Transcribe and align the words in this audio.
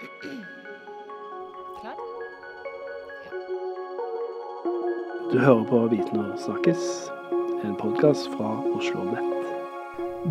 Klar? 0.00 1.96
Du 5.32 5.38
hører 5.38 5.64
på 5.64 5.86
Viten 5.86 6.18
og 6.18 6.38
snakkes, 6.44 6.78
en 7.64 7.76
podkast 7.76 8.30
fra 8.36 8.54
Oslo 8.78 9.04
Nett. 9.04 9.44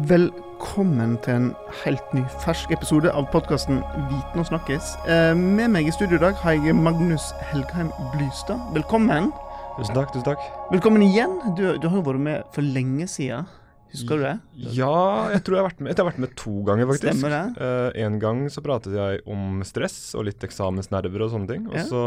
Velkommen 0.10 1.18
til 1.22 1.34
en 1.34 1.52
helt 1.84 2.14
ny, 2.18 2.24
fersk 2.42 2.74
episode 2.74 3.14
av 3.14 3.30
podkasten 3.30 3.84
Viten 4.10 4.42
og 4.42 4.50
snakkes. 4.50 4.96
Eh, 5.06 5.38
med 5.38 5.70
meg 5.76 5.86
i 5.86 5.94
studio 5.94 6.18
i 6.18 6.26
dag 6.26 6.42
har 6.42 6.58
jeg 6.58 6.74
Magnus 6.76 7.30
Helgheim 7.52 7.94
Blystad. 8.16 8.58
Velkommen. 8.74 9.30
Tusen 9.78 9.94
takk. 9.96 10.10
tusen 10.14 10.32
takk. 10.32 10.42
Velkommen 10.74 11.06
igjen. 11.06 11.38
Du, 11.58 11.78
du 11.78 11.90
har 11.90 12.02
jo 12.02 12.08
vært 12.10 12.26
med 12.26 12.50
for 12.58 12.66
lenge 12.66 13.06
siden. 13.08 13.46
Husker 13.90 14.20
du 14.20 14.24
det? 14.24 14.34
Ja, 14.78 14.90
jeg 15.34 15.42
tror 15.46 15.56
jeg 15.58 15.64
har 15.64 15.70
vært 15.72 15.80
med, 15.82 15.90
jeg 15.96 15.98
har 16.04 16.10
vært 16.12 16.20
med 16.22 16.34
to 16.38 16.52
ganger, 16.68 16.86
faktisk. 16.92 17.08
Stemmer 17.10 17.34
det. 17.34 17.46
Uh, 17.58 17.90
en 18.06 18.20
gang 18.22 18.44
så 18.54 18.62
pratet 18.66 18.94
jeg 18.94 19.24
om 19.26 19.64
stress 19.66 19.96
og 20.20 20.28
litt 20.28 20.46
eksamensnerver 20.46 21.24
og 21.26 21.32
sånne 21.34 21.50
ting. 21.50 21.66
Og 21.72 21.80
Ja. 21.80 21.86
så, 21.90 22.04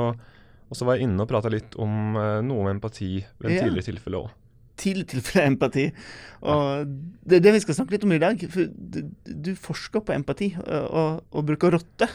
og 0.70 0.78
så 0.78 0.86
var 0.86 0.96
jeg 0.96 1.08
inne 1.08 1.20
og 1.24 1.28
prata 1.32 1.50
litt 1.50 1.74
om 1.82 2.14
uh, 2.14 2.38
noe 2.46 2.68
med 2.68 2.76
empati 2.78 3.24
ved 3.40 3.50
en 3.50 3.56
Ja. 3.56 3.64
tidligere 3.66 3.88
tilfelle 3.90 4.20
òg. 4.22 4.30
Tidlig 4.82 5.06
tilfelle 5.10 5.46
empati. 5.52 5.88
Og 6.42 6.86
det 7.26 7.36
er 7.36 7.42
det 7.48 7.52
vi 7.58 7.60
skal 7.66 7.74
snakke 7.80 7.96
litt 7.96 8.04
om 8.06 8.12
i 8.14 8.18
dag. 8.22 8.40
For 8.50 8.70
du, 8.72 9.02
du 9.26 9.50
forsker 9.58 10.00
på 10.06 10.14
empati, 10.14 10.52
og, 10.62 10.86
og, 10.90 11.20
og 11.34 11.44
bruker 11.50 11.74
rotte 11.76 12.08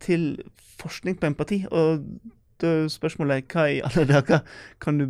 til 0.00 0.30
forskning 0.78 1.18
på 1.20 1.26
empati. 1.28 1.64
Og 1.70 2.06
da 2.62 2.70
er 2.84 2.88
spørsmålet 2.88 3.50
hva 3.52 3.66
i 3.74 3.82
alle 3.84 4.06
dager 4.08 4.40
kan 4.80 4.98
du 5.02 5.06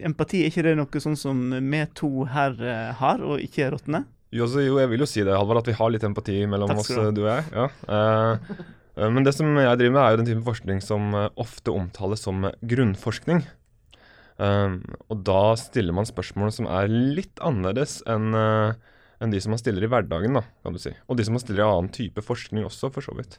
Empati, 0.00 0.42
er 0.42 0.52
ikke 0.52 0.64
det 0.66 0.76
noe 0.78 1.02
sånn 1.04 1.18
som 1.18 1.40
vi 1.52 1.82
to 1.98 2.26
her 2.32 2.56
eh, 2.58 2.90
har, 2.98 3.24
og 3.24 3.42
ikke 3.44 3.70
rottene? 3.74 4.04
Jo, 4.32 4.46
jo, 4.48 4.78
jeg 4.80 4.88
vil 4.88 5.04
jo 5.04 5.08
si 5.08 5.24
det, 5.26 5.34
Halvard, 5.36 5.60
at 5.60 5.68
vi 5.68 5.76
har 5.76 5.90
litt 5.92 6.04
empati 6.08 6.38
mellom 6.48 6.72
oss, 6.72 6.88
skal 6.88 7.10
du 7.12 7.26
og 7.26 7.28
jeg. 7.34 7.48
Ja. 7.52 7.66
Uh, 7.84 8.62
eh, 8.96 9.10
men 9.12 9.26
det 9.26 9.34
som 9.36 9.50
jeg 9.60 9.80
driver 9.80 9.96
med, 9.98 10.04
er 10.04 10.14
jo 10.14 10.22
den 10.22 10.30
typen 10.30 10.46
forskning 10.46 10.80
som 10.84 11.12
eh, 11.18 11.28
ofte 11.42 11.74
omtales 11.74 12.24
som 12.24 12.48
eh, 12.48 12.56
grunnforskning. 12.72 13.44
Uh, 14.40 14.80
og 15.12 15.20
da 15.28 15.52
stiller 15.60 15.92
man 15.94 16.08
spørsmål 16.08 16.54
som 16.56 16.70
er 16.72 16.88
litt 16.88 17.42
annerledes 17.44 18.00
enn 18.10 18.32
uh, 18.32 18.72
enn 19.22 19.30
de 19.30 19.40
som 19.42 19.52
man 19.54 19.60
stiller 19.60 19.84
i 19.86 19.90
hverdagen, 19.90 20.34
da, 20.34 20.42
kan 20.64 20.74
du 20.74 20.80
si. 20.82 20.92
Og 21.06 21.18
de 21.18 21.26
som 21.26 21.36
man 21.36 21.42
stiller 21.42 21.62
i 21.62 21.68
annen 21.68 21.92
type 21.94 22.24
forskning 22.26 22.66
også, 22.66 22.90
for 22.94 23.04
så 23.04 23.14
vidt. 23.14 23.36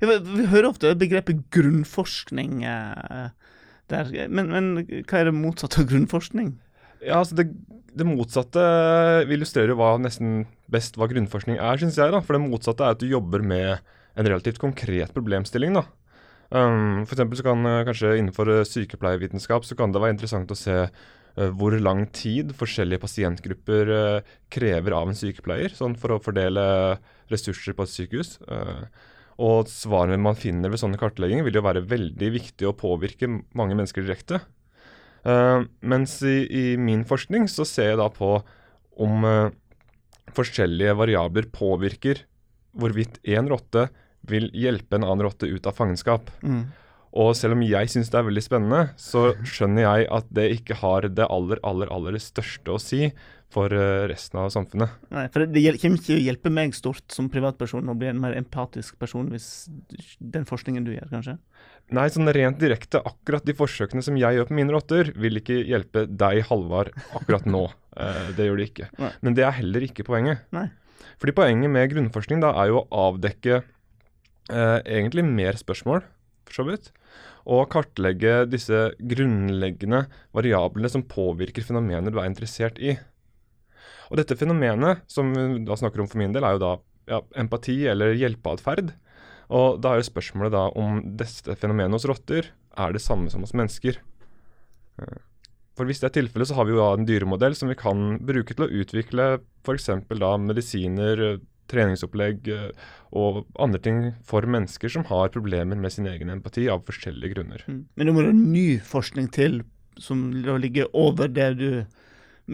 Ja, 0.00 0.08
vi, 0.08 0.16
vi 0.24 0.48
hører 0.48 0.70
ofte 0.70 0.94
begrepet 0.98 1.44
grunnforskning 1.52 2.62
eh, 2.64 3.26
der. 3.90 4.12
Men, 4.28 4.50
men 4.52 4.68
hva 5.08 5.20
er 5.20 5.30
det 5.30 5.36
motsatte 5.36 5.82
av 5.82 5.88
grunnforskning? 5.90 6.52
Ja, 7.02 7.18
altså 7.18 7.38
det, 7.40 7.48
det 7.98 8.06
motsatte 8.06 8.62
illustrerer 9.26 9.74
jo 9.74 9.88
nesten 10.02 10.44
best 10.72 10.98
hva 10.98 11.08
grunnforskning 11.10 11.58
er, 11.58 11.80
syns 11.80 11.98
jeg. 11.98 12.12
da. 12.14 12.22
For 12.22 12.36
det 12.36 12.44
motsatte 12.44 12.86
er 12.86 12.96
at 12.96 13.02
du 13.02 13.10
jobber 13.10 13.44
med 13.44 13.82
en 14.18 14.28
relativt 14.28 14.60
konkret 14.62 15.14
problemstilling. 15.16 15.74
da. 15.80 15.86
Um, 16.52 17.06
for 17.08 17.16
så 17.16 17.44
kan 17.46 17.64
eh, 17.64 17.82
kanskje 17.88 18.18
innenfor 18.20 18.50
sykepleievitenskap 18.68 19.64
så 19.64 19.72
kan 19.72 19.92
det 19.92 20.02
være 20.02 20.12
interessant 20.12 20.50
å 20.52 20.58
se 20.58 20.74
uh, 20.84 21.48
hvor 21.56 21.72
lang 21.80 22.02
tid 22.12 22.52
forskjellige 22.52 23.00
pasientgrupper 23.00 23.92
uh, 23.96 24.34
krever 24.52 24.92
av 24.92 25.08
en 25.08 25.16
sykepleier, 25.16 25.72
sånn 25.72 25.96
for 25.96 26.12
å 26.12 26.20
fordele 26.20 26.66
ressurser 27.32 27.76
på 27.76 27.86
et 27.86 27.92
sykehus. 27.92 28.34
Eh, 28.44 28.84
og 29.42 29.70
svarene 29.70 30.20
man 30.22 30.38
finner 30.38 30.70
ved 30.70 30.80
sånne 30.80 31.00
kartlegginger 31.00 31.46
vil 31.46 31.58
jo 31.58 31.64
være 31.66 31.84
veldig 31.90 32.28
viktig 32.36 32.68
å 32.68 32.76
påvirke 32.78 33.28
mange 33.58 33.74
mennesker 33.74 34.04
direkte. 34.06 34.42
Uh, 35.26 35.66
mens 35.86 36.16
i, 36.26 36.42
i 36.46 36.64
min 36.78 37.04
forskning 37.06 37.48
så 37.50 37.66
ser 37.66 37.92
jeg 37.92 38.00
da 38.00 38.08
på 38.12 38.36
om 39.02 39.26
uh, 39.26 39.50
forskjellige 40.34 40.94
variabler 40.98 41.48
påvirker 41.54 42.24
hvorvidt 42.78 43.18
én 43.28 43.50
rotte 43.50 43.88
vil 44.28 44.48
hjelpe 44.54 44.96
en 44.96 45.06
annen 45.06 45.26
rotte 45.26 45.48
ut 45.50 45.66
av 45.66 45.76
fangenskap. 45.76 46.30
Mm. 46.42 46.70
Og 47.12 47.34
selv 47.36 47.56
om 47.56 47.64
jeg 47.66 47.90
syns 47.92 48.08
det 48.12 48.20
er 48.20 48.28
veldig 48.28 48.44
spennende, 48.44 48.82
så 49.00 49.32
skjønner 49.52 49.86
jeg 49.86 50.10
at 50.18 50.30
det 50.34 50.48
ikke 50.58 50.78
har 50.80 51.08
det 51.10 51.28
aller, 51.28 51.60
aller, 51.66 51.90
aller 51.92 52.18
største 52.22 52.76
å 52.76 52.80
si 52.82 53.10
for 53.52 53.72
eh, 53.76 54.06
resten 54.10 54.40
av 54.40 54.50
samfunnet. 54.54 54.94
Nei, 55.12 55.26
for 55.32 55.44
det, 55.44 55.62
kommer 55.82 56.00
ikke 56.00 56.16
å 56.16 56.22
hjelpe 56.22 56.52
meg 56.54 56.76
stort 56.76 57.04
som 57.12 57.28
privatperson 57.32 57.90
å 57.92 57.96
bli 57.98 58.08
en 58.10 58.20
mer 58.22 58.36
empatisk 58.38 58.98
person 59.00 59.28
hvis 59.32 59.48
den 60.18 60.46
forskningen 60.48 60.86
du 60.86 60.94
gjør, 60.94 61.10
kanskje? 61.12 61.36
Nei, 61.92 62.06
sånn 62.12 62.30
rent 62.32 62.60
direkte, 62.62 63.02
akkurat 63.04 63.44
de 63.44 63.56
forsøkene 63.56 64.04
som 64.04 64.16
jeg 64.16 64.38
gjør 64.38 64.48
på 64.48 64.56
mine 64.56 64.72
rotter, 64.72 65.12
vil 65.20 65.40
ikke 65.42 65.58
hjelpe 65.68 66.06
deg, 66.08 66.44
Halvard, 66.48 66.94
akkurat 67.18 67.48
nå. 67.48 67.68
Eh, 67.92 68.28
det 68.32 68.46
gjør 68.46 68.56
de 68.56 68.64
ikke. 68.64 68.86
Nei. 68.96 69.08
Men 69.20 69.34
det 69.36 69.42
er 69.44 69.52
heller 69.52 69.84
ikke 69.84 70.06
poenget. 70.06 70.46
Nei. 70.56 70.62
Fordi 71.20 71.34
poenget 71.36 71.68
med 71.74 71.90
grunnforskning 71.92 72.40
da 72.40 72.54
er 72.62 72.70
jo 72.70 72.78
å 72.80 73.02
avdekke 73.10 73.58
eh, 73.58 74.78
egentlig 74.80 75.26
mer 75.28 75.58
spørsmål, 75.60 76.00
for 76.48 76.56
så 76.56 76.64
vidt. 76.70 76.88
Og 77.52 77.66
kartlegge 77.68 78.46
disse 78.48 78.80
grunnleggende 78.96 80.06
variablene 80.32 80.88
som 80.88 81.04
påvirker 81.04 81.68
fenomener 81.68 82.08
du 82.08 82.16
er 82.22 82.30
interessert 82.30 82.80
i. 82.80 82.96
Og 84.12 84.18
dette 84.20 84.36
fenomenet, 84.36 85.06
som 85.08 85.32
vi 85.32 85.62
da 85.64 85.76
snakker 85.80 86.02
om 86.02 86.08
for 86.10 86.20
min 86.20 86.34
del, 86.34 86.44
er 86.44 86.58
jo 86.58 86.62
da 86.62 86.72
ja, 87.08 87.22
empati 87.40 87.78
eller 87.88 88.12
hjelpeatferd. 88.20 88.92
Og 89.52 89.80
da 89.82 89.92
er 89.92 90.02
jo 90.02 90.08
spørsmålet 90.10 90.52
da 90.54 90.66
om 90.78 91.00
dette 91.18 91.56
fenomenet 91.60 91.96
hos 91.96 92.08
rotter 92.08 92.50
er 92.52 92.92
det 92.92 93.02
samme 93.04 93.32
som 93.32 93.44
hos 93.44 93.54
mennesker. 93.56 93.98
Eh, 95.00 95.20
For 95.76 95.88
hvis 95.88 96.02
det 96.02 96.10
er 96.10 96.18
tilfellet, 96.20 96.50
så 96.50 96.58
har 96.58 96.68
vi 96.68 96.76
jo 96.76 96.82
da 96.82 96.90
en 96.98 97.08
dyremodell 97.08 97.56
som 97.56 97.72
vi 97.72 97.78
kan 97.80 98.18
bruke 98.20 98.52
til 98.52 98.66
å 98.66 98.72
utvikle 98.82 99.28
f.eks. 99.64 99.88
da 100.20 100.36
medisiner, 100.36 101.40
treningsopplegg 101.72 102.48
eh, 102.52 102.70
og 103.16 103.46
andre 103.56 103.80
ting 103.80 104.00
for 104.28 104.44
mennesker 104.44 104.92
som 104.92 105.06
har 105.08 105.32
problemer 105.32 105.78
med 105.80 105.94
sin 105.94 106.08
egen 106.10 106.32
empati 106.32 106.68
av 106.68 106.84
forskjellige 106.88 107.32
grunner. 107.36 107.64
Mm. 107.64 107.84
Men 107.96 108.08
det 108.08 108.14
må 108.16 108.24
da 108.26 108.36
ny 108.36 108.66
forskning 108.84 109.32
til 109.32 109.62
som 110.00 110.30
ligger 110.60 110.88
over 110.96 111.28
det 111.28 111.48
du 111.60 111.70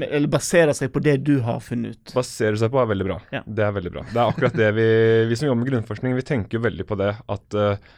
Eller 0.07 0.31
baserer 0.31 0.77
seg 0.77 0.91
på 0.95 1.03
det 1.05 1.17
du 1.27 1.39
har 1.45 1.61
funnet 1.65 1.97
ut. 1.97 2.13
Basere 2.17 2.59
seg 2.61 2.73
på 2.73 2.81
er 2.83 2.91
veldig 2.91 3.07
bra. 3.09 3.17
Ja. 3.35 3.43
Det 3.45 3.65
er 3.65 3.73
veldig 3.77 3.93
bra. 3.95 4.05
Det 4.11 4.19
er 4.19 4.33
akkurat 4.33 4.59
det 4.59 4.69
vi, 4.77 4.89
vi 5.31 5.39
som 5.39 5.49
jobber 5.49 5.63
med 5.63 5.71
grunnforskning, 5.73 6.17
vi 6.19 6.27
tenker 6.27 6.59
jo 6.59 6.65
veldig 6.67 6.87
på 6.89 6.99
det. 7.01 7.13
At, 7.35 7.59
eh, 7.59 7.89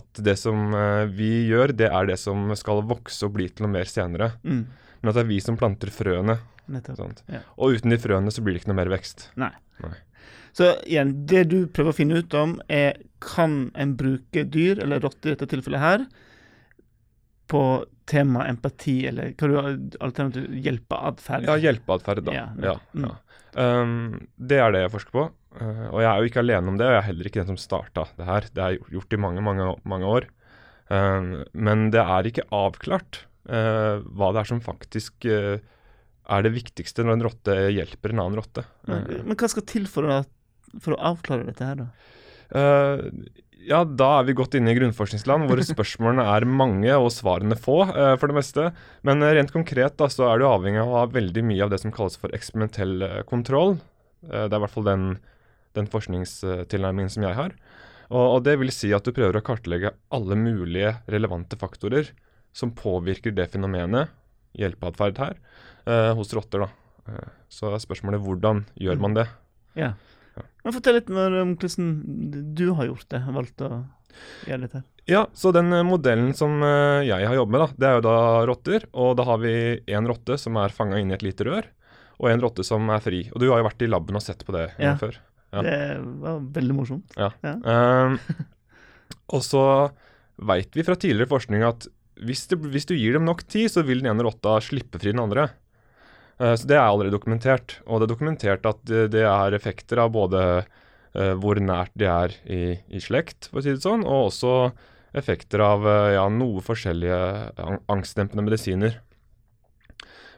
at 0.00 0.22
det 0.28 0.36
som 0.40 0.74
eh, 0.76 1.06
vi 1.10 1.32
gjør, 1.50 1.74
det 1.76 1.90
er 1.90 2.12
det 2.12 2.20
som 2.22 2.52
skal 2.58 2.84
vokse 2.90 3.26
og 3.26 3.34
bli 3.36 3.48
til 3.50 3.66
noe 3.66 3.74
mer 3.78 3.90
senere. 3.90 4.32
Mm. 4.44 4.62
Men 5.00 5.12
at 5.12 5.18
det 5.18 5.24
er 5.24 5.32
vi 5.32 5.40
som 5.44 5.58
planter 5.60 5.92
frøene. 5.94 6.38
Ja. 6.70 7.42
Og 7.58 7.74
uten 7.74 7.90
de 7.90 7.98
frøene 7.98 8.30
så 8.30 8.44
blir 8.44 8.54
det 8.54 8.62
ikke 8.62 8.70
noe 8.70 8.80
mer 8.82 8.92
vekst. 8.92 9.30
Nei. 9.40 9.52
Nei. 9.82 9.96
Så 10.56 10.72
igjen, 10.86 11.12
det 11.30 11.44
du 11.50 11.58
prøver 11.70 11.92
å 11.92 11.96
finne 11.96 12.20
ut 12.22 12.34
om, 12.38 12.56
er 12.70 12.98
kan 13.22 13.68
en 13.78 13.94
bruke 13.98 14.44
dyr, 14.48 14.80
eller 14.82 15.02
rotter 15.02 15.32
i 15.32 15.34
dette 15.34 15.48
tilfellet 15.50 15.82
her, 15.82 16.04
på 17.50 17.62
tema 18.10 18.46
empati, 18.50 18.96
eller 19.10 19.34
hva 19.38 19.48
du 19.50 19.96
alternativt 20.02 20.54
hjelpeatferd? 20.64 21.48
Ja, 21.48 21.58
hjelpeatferd, 21.62 22.24
da. 22.26 22.36
Ja, 22.36 22.46
Ja, 22.70 22.78
mm. 22.94 23.08
ja. 23.08 23.16
Um, 23.50 24.28
det 24.38 24.60
er 24.62 24.70
det 24.70 24.84
jeg 24.84 24.92
forsker 24.94 25.14
på. 25.16 25.24
Uh, 25.58 25.86
og 25.90 25.98
jeg 26.02 26.10
er 26.10 26.20
jo 26.20 26.30
ikke 26.30 26.44
alene 26.44 26.70
om 26.70 26.78
det, 26.78 26.86
og 26.86 26.94
jeg 26.94 27.00
er 27.00 27.08
heller 27.08 27.30
ikke 27.30 27.42
den 27.42 27.50
som 27.50 27.58
starta 27.58 28.06
det 28.18 28.28
her. 28.28 28.46
Det 28.54 28.66
er 28.66 28.94
gjort 28.94 29.16
i 29.16 29.20
mange, 29.26 29.42
mange, 29.46 29.66
mange 29.90 30.12
år. 30.18 30.28
Um, 30.90 31.32
men 31.54 31.88
det 31.94 32.02
er 32.02 32.30
ikke 32.30 32.46
avklart 32.54 33.24
uh, 33.50 34.02
hva 34.06 34.30
det 34.34 34.42
er 34.42 34.50
som 34.50 34.62
faktisk 34.62 35.26
uh, 35.30 35.58
er 36.30 36.46
det 36.46 36.54
viktigste 36.54 37.04
når 37.06 37.16
en 37.16 37.26
rotte 37.26 37.56
hjelper 37.74 38.14
en 38.14 38.24
annen 38.24 38.38
rotte. 38.38 38.64
Men, 38.90 39.06
men 39.26 39.38
hva 39.38 39.50
skal 39.50 39.66
til 39.66 39.86
for 39.90 40.06
å, 40.06 40.22
for 40.78 40.94
å 40.94 41.02
avklare 41.12 41.46
dette 41.48 41.66
her, 41.66 41.82
da? 41.82 41.90
Eh, 42.50 43.02
ja, 43.66 43.82
da 43.84 44.08
er 44.18 44.28
vi 44.28 44.36
godt 44.38 44.56
inne 44.58 44.72
i 44.72 44.78
grunnforskningsland, 44.78 45.48
hvor 45.48 45.62
spørsmålene 45.72 46.26
er 46.32 46.46
mange 46.48 46.94
og 46.96 47.10
svarene 47.14 47.58
få, 47.58 47.82
eh, 47.90 48.14
for 48.20 48.30
det 48.30 48.38
meste. 48.38 48.70
Men 49.06 49.24
eh, 49.24 49.34
rent 49.38 49.52
konkret 49.54 49.98
da, 50.00 50.08
så 50.12 50.30
er 50.30 50.40
du 50.40 50.48
avhengig 50.48 50.84
av 50.84 51.12
veldig 51.16 51.44
mye 51.50 51.66
av 51.66 51.74
det 51.74 51.82
som 51.82 51.94
kalles 51.94 52.18
for 52.20 52.32
eksperimentell 52.36 53.06
eh, 53.06 53.20
kontroll. 53.28 53.78
Eh, 54.28 54.46
det 54.46 54.50
er 54.52 54.58
i 54.58 54.64
hvert 54.64 54.76
fall 54.76 54.88
den, 54.88 55.06
den 55.78 55.90
forskningstilnærmingen 55.90 57.12
som 57.12 57.28
jeg 57.28 57.38
har. 57.38 57.54
Og, 58.10 58.24
og 58.24 58.40
det 58.46 58.56
vil 58.60 58.72
si 58.74 58.90
at 58.96 59.06
du 59.06 59.14
prøver 59.14 59.38
å 59.38 59.44
kartlegge 59.46 59.94
alle 60.14 60.38
mulige 60.38 60.96
relevante 61.10 61.58
faktorer 61.60 62.10
som 62.56 62.72
påvirker 62.74 63.34
det 63.34 63.46
fenomenet, 63.52 64.10
hjelpeatferd 64.58 65.20
her, 65.22 65.36
eh, 65.86 66.12
hos 66.18 66.34
rotter. 66.34 66.66
da. 66.66 66.70
Eh, 67.10 67.28
så 67.48 67.70
er 67.70 67.82
spørsmålet 67.82 68.22
hvordan 68.24 68.64
gjør 68.74 68.98
man 69.00 69.14
det? 69.14 69.28
Ja. 69.78 69.94
Men 70.64 70.74
Fortell 70.76 70.98
litt 70.98 71.08
mer 71.12 71.34
om 71.40 71.54
hvordan 71.56 71.90
du 72.56 72.66
har 72.76 72.90
gjort 72.90 73.08
det, 73.12 73.20
valgt 73.32 73.62
å 73.64 73.70
gjøre 74.48 74.66
dette. 74.66 74.82
Ja, 75.08 75.24
så 75.34 75.50
den 75.56 75.72
eh, 75.72 75.84
modellen 75.86 76.34
som 76.36 76.60
eh, 76.62 77.06
jeg 77.08 77.26
har 77.26 77.38
jobbet 77.38 77.54
med, 77.54 77.62
da, 77.62 77.68
det 77.80 77.88
er 77.88 77.94
jo 77.96 78.02
da 78.06 78.16
rotter. 78.50 78.84
Og 78.92 79.14
da 79.18 79.24
har 79.30 79.40
vi 79.42 79.54
én 79.90 80.08
rotte 80.10 80.36
som 80.38 80.58
er 80.60 80.74
fanga 80.76 81.00
inn 81.00 81.10
i 81.10 81.16
et 81.16 81.24
lite 81.24 81.46
rør, 81.48 81.66
og 82.20 82.28
en 82.30 82.44
rotte 82.44 82.66
som 82.66 82.84
er 82.92 83.00
fri. 83.04 83.22
Og 83.32 83.40
du 83.42 83.48
har 83.50 83.62
jo 83.62 83.68
vært 83.70 83.86
i 83.86 83.90
laben 83.90 84.18
og 84.20 84.24
sett 84.24 84.44
på 84.46 84.54
det 84.56 84.68
Ja. 84.78 84.94
før. 85.00 85.16
Ja. 85.50 85.62
Det 85.66 85.78
var 86.22 86.44
veldig 86.60 86.76
morsomt. 86.76 87.16
Ja. 87.18 87.30
Ja. 87.42 87.56
Um, 87.64 88.18
og 89.34 89.42
så 89.42 89.64
veit 90.40 90.76
vi 90.76 90.84
fra 90.86 90.94
tidligere 91.00 91.30
forskning 91.32 91.64
at 91.66 91.88
hvis, 92.20 92.44
det, 92.52 92.58
hvis 92.70 92.86
du 92.86 92.92
gir 92.94 93.16
dem 93.16 93.24
nok 93.24 93.42
tid, 93.48 93.70
så 93.72 93.82
vil 93.86 94.02
den 94.04 94.12
ene 94.12 94.26
rotta 94.26 94.58
slippe 94.62 95.00
fri 95.00 95.14
den 95.14 95.22
andre. 95.24 95.48
Eh, 96.40 96.54
så 96.56 96.68
det 96.68 96.78
er 96.78 96.86
allerede 96.86 97.14
dokumentert. 97.14 97.78
Og 97.86 98.00
det 98.00 98.08
er 98.08 98.14
dokumentert 98.14 98.68
at 98.68 98.80
det, 98.86 99.26
er 99.26 99.56
effekter 99.56 100.00
av 100.04 100.14
både 100.16 100.44
eh, 100.60 101.34
hvor 101.40 101.60
nært 101.60 101.92
de 102.00 102.08
er 102.08 102.36
i, 102.48 102.62
i 102.88 103.02
slekt, 103.02 103.50
for 103.50 103.60
å 103.60 103.66
si 103.66 103.74
det 103.74 103.84
sånn, 103.84 104.06
og 104.06 104.30
også 104.30 104.54
effekter 105.16 105.62
av 105.64 105.86
eh, 105.88 106.14
ja, 106.16 106.26
noe 106.32 106.64
forskjellige 106.64 107.20
angstdempende 107.90 108.46
medisiner. 108.46 109.00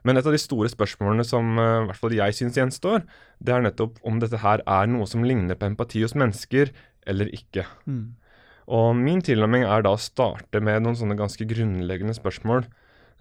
Men 0.03 0.19
et 0.19 0.27
av 0.27 0.35
de 0.35 0.41
store 0.43 0.67
spørsmålene 0.67 1.23
som 1.23 1.53
i 1.55 1.67
hvert 1.87 2.01
fall 2.01 2.15
jeg 2.17 2.35
syns 2.35 2.57
gjenstår, 2.59 3.05
det 3.39 3.53
er 3.55 3.63
nettopp 3.63 4.01
om 4.03 4.17
dette 4.19 4.41
her 4.43 4.65
er 4.67 4.89
noe 4.91 5.07
som 5.07 5.23
ligner 5.23 5.55
på 5.55 5.69
empati 5.69 6.03
hos 6.03 6.17
mennesker 6.19 6.73
eller 7.07 7.31
ikke. 7.31 7.63
Mm. 7.87 8.17
Og 8.75 8.89
min 8.99 9.23
tilnærming 9.23 9.63
er 9.63 9.85
da 9.87 9.93
å 9.95 10.01
starte 10.03 10.59
med 10.59 10.83
noen 10.83 10.99
sånne 10.99 11.15
ganske 11.21 11.47
grunnleggende 11.47 12.17
spørsmål. 12.19 12.67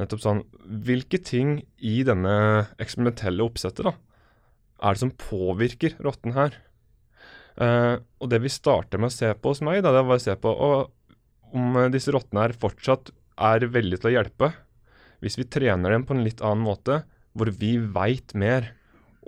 Nettopp 0.01 0.24
sånn 0.24 0.42
Hvilke 0.88 1.19
ting 1.21 1.59
i 1.77 2.01
denne 2.07 2.33
eksperimentelle 2.81 3.45
oppsettet 3.45 3.86
da, 3.86 3.94
er 4.81 4.98
det 4.98 5.03
som 5.03 5.13
påvirker 5.13 5.98
rotten 6.01 6.33
her? 6.33 6.57
Eh, 7.62 7.95
og 8.01 8.31
det 8.31 8.42
vi 8.42 8.50
starter 8.50 9.01
med 9.01 9.12
å 9.12 9.13
se 9.13 9.30
på 9.38 9.53
hos 9.53 9.62
meg, 9.65 9.83
da, 9.86 9.94
det 9.94 10.03
var 10.07 10.18
å 10.18 10.24
se 10.24 10.36
på 10.39 10.51
og, 10.51 10.92
om 11.53 11.77
disse 11.94 12.13
rottene 12.15 12.48
her 12.48 12.57
fortsatt 12.57 13.12
er 13.42 13.68
villige 13.69 14.01
til 14.01 14.12
å 14.12 14.15
hjelpe. 14.15 14.51
Hvis 15.21 15.38
vi 15.38 15.50
trener 15.51 15.94
dem 15.94 16.06
på 16.07 16.15
en 16.15 16.24
litt 16.25 16.42
annen 16.42 16.63
måte, 16.65 17.03
hvor 17.38 17.51
vi 17.53 17.75
veit 17.77 18.33
mer 18.33 18.71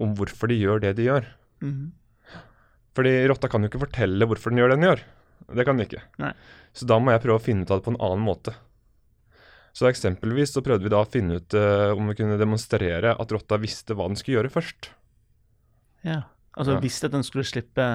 om 0.02 0.16
hvorfor 0.18 0.50
de 0.50 0.58
gjør 0.58 0.82
det 0.84 0.96
de 0.98 1.10
gjør. 1.10 1.28
Mhm. 1.64 1.92
Fordi 2.94 3.14
rotta 3.30 3.50
kan 3.50 3.64
jo 3.64 3.72
ikke 3.72 3.86
fortelle 3.88 4.26
hvorfor 4.30 4.54
den 4.54 4.62
gjør 4.62 4.74
det 4.74 4.78
den 4.78 4.88
gjør. 4.90 5.04
Det 5.54 5.66
kan 5.66 5.78
den 5.78 5.88
ikke. 5.88 6.04
Nei. 6.22 6.34
Så 6.74 6.86
da 6.90 7.00
må 7.02 7.14
jeg 7.14 7.24
prøve 7.24 7.42
å 7.42 7.44
finne 7.44 7.66
ut 7.66 7.72
av 7.74 7.80
det 7.80 7.86
på 7.88 7.94
en 7.94 8.02
annen 8.06 8.26
måte. 8.26 8.54
Så 9.74 9.88
eksempelvis 9.90 10.54
så 10.54 10.62
prøvde 10.66 10.86
vi 10.86 10.92
da 10.94 11.02
å 11.02 11.10
finne 11.10 11.40
ut 11.42 11.56
uh, 11.58 11.92
om 11.98 12.12
vi 12.12 12.18
kunne 12.20 12.38
demonstrere 12.38 13.16
at 13.18 13.34
rotta 13.34 13.58
visste 13.62 13.98
hva 13.98 14.06
den 14.10 14.20
skulle 14.20 14.40
gjøre 14.42 14.54
først. 14.54 14.92
Ja. 16.06 16.24
Altså 16.54 16.76
Ja. 16.76 16.82
visste 16.84 17.10
at 17.10 17.16
den 17.16 17.26
skulle 17.26 17.48
slippe 17.48 17.88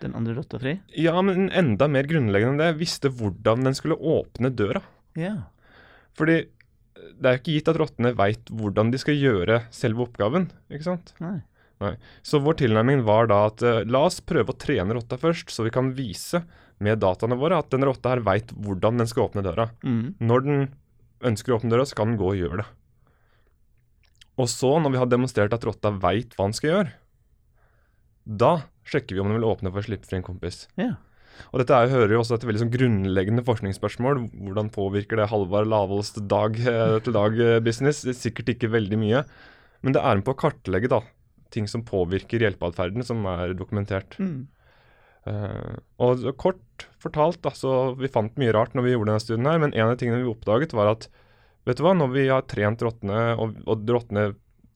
den 0.00 0.14
andre 0.18 0.34
rotta 0.34 0.58
fri? 0.58 0.80
Ja, 0.98 1.14
men 1.22 1.50
enda 1.54 1.86
mer 1.86 2.08
grunnleggende 2.08 2.56
enn 2.56 2.62
det, 2.62 2.80
visste 2.80 3.12
hvordan 3.14 3.62
den 3.68 3.76
skulle 3.78 3.94
åpne 4.00 4.50
døra. 4.50 4.82
Ja. 5.14 5.36
Fordi 6.18 6.48
det 7.20 7.28
er 7.28 7.36
jo 7.36 7.40
ikke 7.40 7.54
gitt 7.54 7.70
at 7.70 7.78
rottene 7.78 8.12
veit 8.16 8.50
hvordan 8.50 8.90
de 8.90 8.98
skal 8.98 9.14
gjøre 9.14 9.60
selve 9.70 10.08
oppgaven, 10.08 10.50
ikke 10.72 10.88
sant? 10.88 11.14
Nei. 11.22 11.38
Så 12.26 12.42
vår 12.44 12.58
tilnærming 12.60 13.04
var 13.06 13.30
da 13.30 13.46
at 13.48 13.62
uh, 13.64 13.84
la 13.88 14.02
oss 14.08 14.18
prøve 14.20 14.52
å 14.52 14.58
trene 14.58 14.92
rotta 14.98 15.16
først, 15.20 15.48
så 15.54 15.64
vi 15.64 15.72
kan 15.72 15.94
vise 15.96 16.42
med 16.80 17.00
dataene 17.00 17.38
våre 17.40 17.60
at 17.60 17.70
den 17.72 17.86
rotta 17.86 18.12
her 18.12 18.20
veit 18.24 18.50
hvordan 18.52 19.00
den 19.00 19.08
skal 19.08 19.28
åpne 19.28 19.44
døra. 19.46 19.70
Mm. 19.84 20.16
Når 20.20 20.44
den 20.44 20.60
ønsker 21.26 21.52
å 21.52 21.58
åpne 21.58 21.72
døra, 21.72 21.86
så 21.88 21.98
kan 21.98 22.12
den 22.12 22.20
gå 22.20 22.32
og 22.32 22.38
gjøre 22.38 22.62
det. 22.62 22.68
Og 24.40 24.48
så, 24.48 24.72
når 24.80 24.94
vi 24.94 25.00
har 25.02 25.10
demonstrert 25.10 25.54
at 25.54 25.64
rotta 25.68 25.92
veit 26.00 26.34
hva 26.36 26.48
den 26.48 26.56
skal 26.56 26.70
gjøre, 26.70 26.92
da 28.24 28.52
sjekker 28.88 29.16
vi 29.16 29.22
om 29.22 29.30
den 29.30 29.40
vil 29.40 29.48
åpne 29.50 29.72
for 29.72 29.82
å 29.82 29.86
slippe 29.86 30.08
fri 30.08 30.20
en 30.20 30.26
kompis. 30.26 30.64
Ja. 30.80 30.94
Og 31.50 31.62
dette 31.62 31.76
er, 31.76 31.92
hører 31.92 32.14
jo 32.14 32.20
også 32.22 32.36
et 32.36 32.44
veldig 32.48 32.62
sånn 32.64 32.72
grunnleggende 32.72 33.44
forskningsspørsmål. 33.46 34.26
Hvordan 34.48 34.70
påvirker 34.74 35.20
det 35.20 35.28
Halvard 35.30 35.70
Lavåls 35.70 36.12
dag-til-dag-business? 36.18 38.02
Sikkert 38.18 38.52
ikke 38.54 38.72
veldig 38.72 38.98
mye. 39.00 39.24
Men 39.80 39.96
det 39.96 40.02
er 40.04 40.20
med 40.20 40.26
på 40.26 40.34
å 40.34 40.40
kartlegge 40.42 40.90
da, 40.92 41.00
ting 41.54 41.68
som 41.70 41.84
påvirker 41.86 42.44
hjelpeatferden, 42.44 43.04
som 43.06 43.24
er 43.30 43.56
dokumentert. 43.58 44.18
Mhm. 44.20 44.48
Eh, 45.28 45.74
og 46.00 46.22
kort 46.40 46.86
fortalt, 47.02 47.44
altså, 47.44 47.94
vi 48.00 48.08
fant 48.12 48.38
mye 48.40 48.54
rart 48.56 48.72
når 48.76 48.86
vi 48.86 48.94
gjorde 48.94 49.10
denne 49.12 49.24
studien 49.24 49.50
her, 49.50 49.60
men 49.62 49.74
en 49.74 49.92
av 49.92 49.98
tingene 50.00 50.22
vi 50.22 50.30
oppdaget 50.32 50.72
var 50.76 50.94
at 50.94 51.08
vet 51.68 51.76
du 51.76 51.84
hva, 51.84 51.92
når 51.96 52.12
vi 52.14 52.26
har 52.30 52.46
trent 52.48 52.82
rottene, 52.86 53.20
og, 53.36 53.58
og 53.68 53.84
rottene 53.92 54.30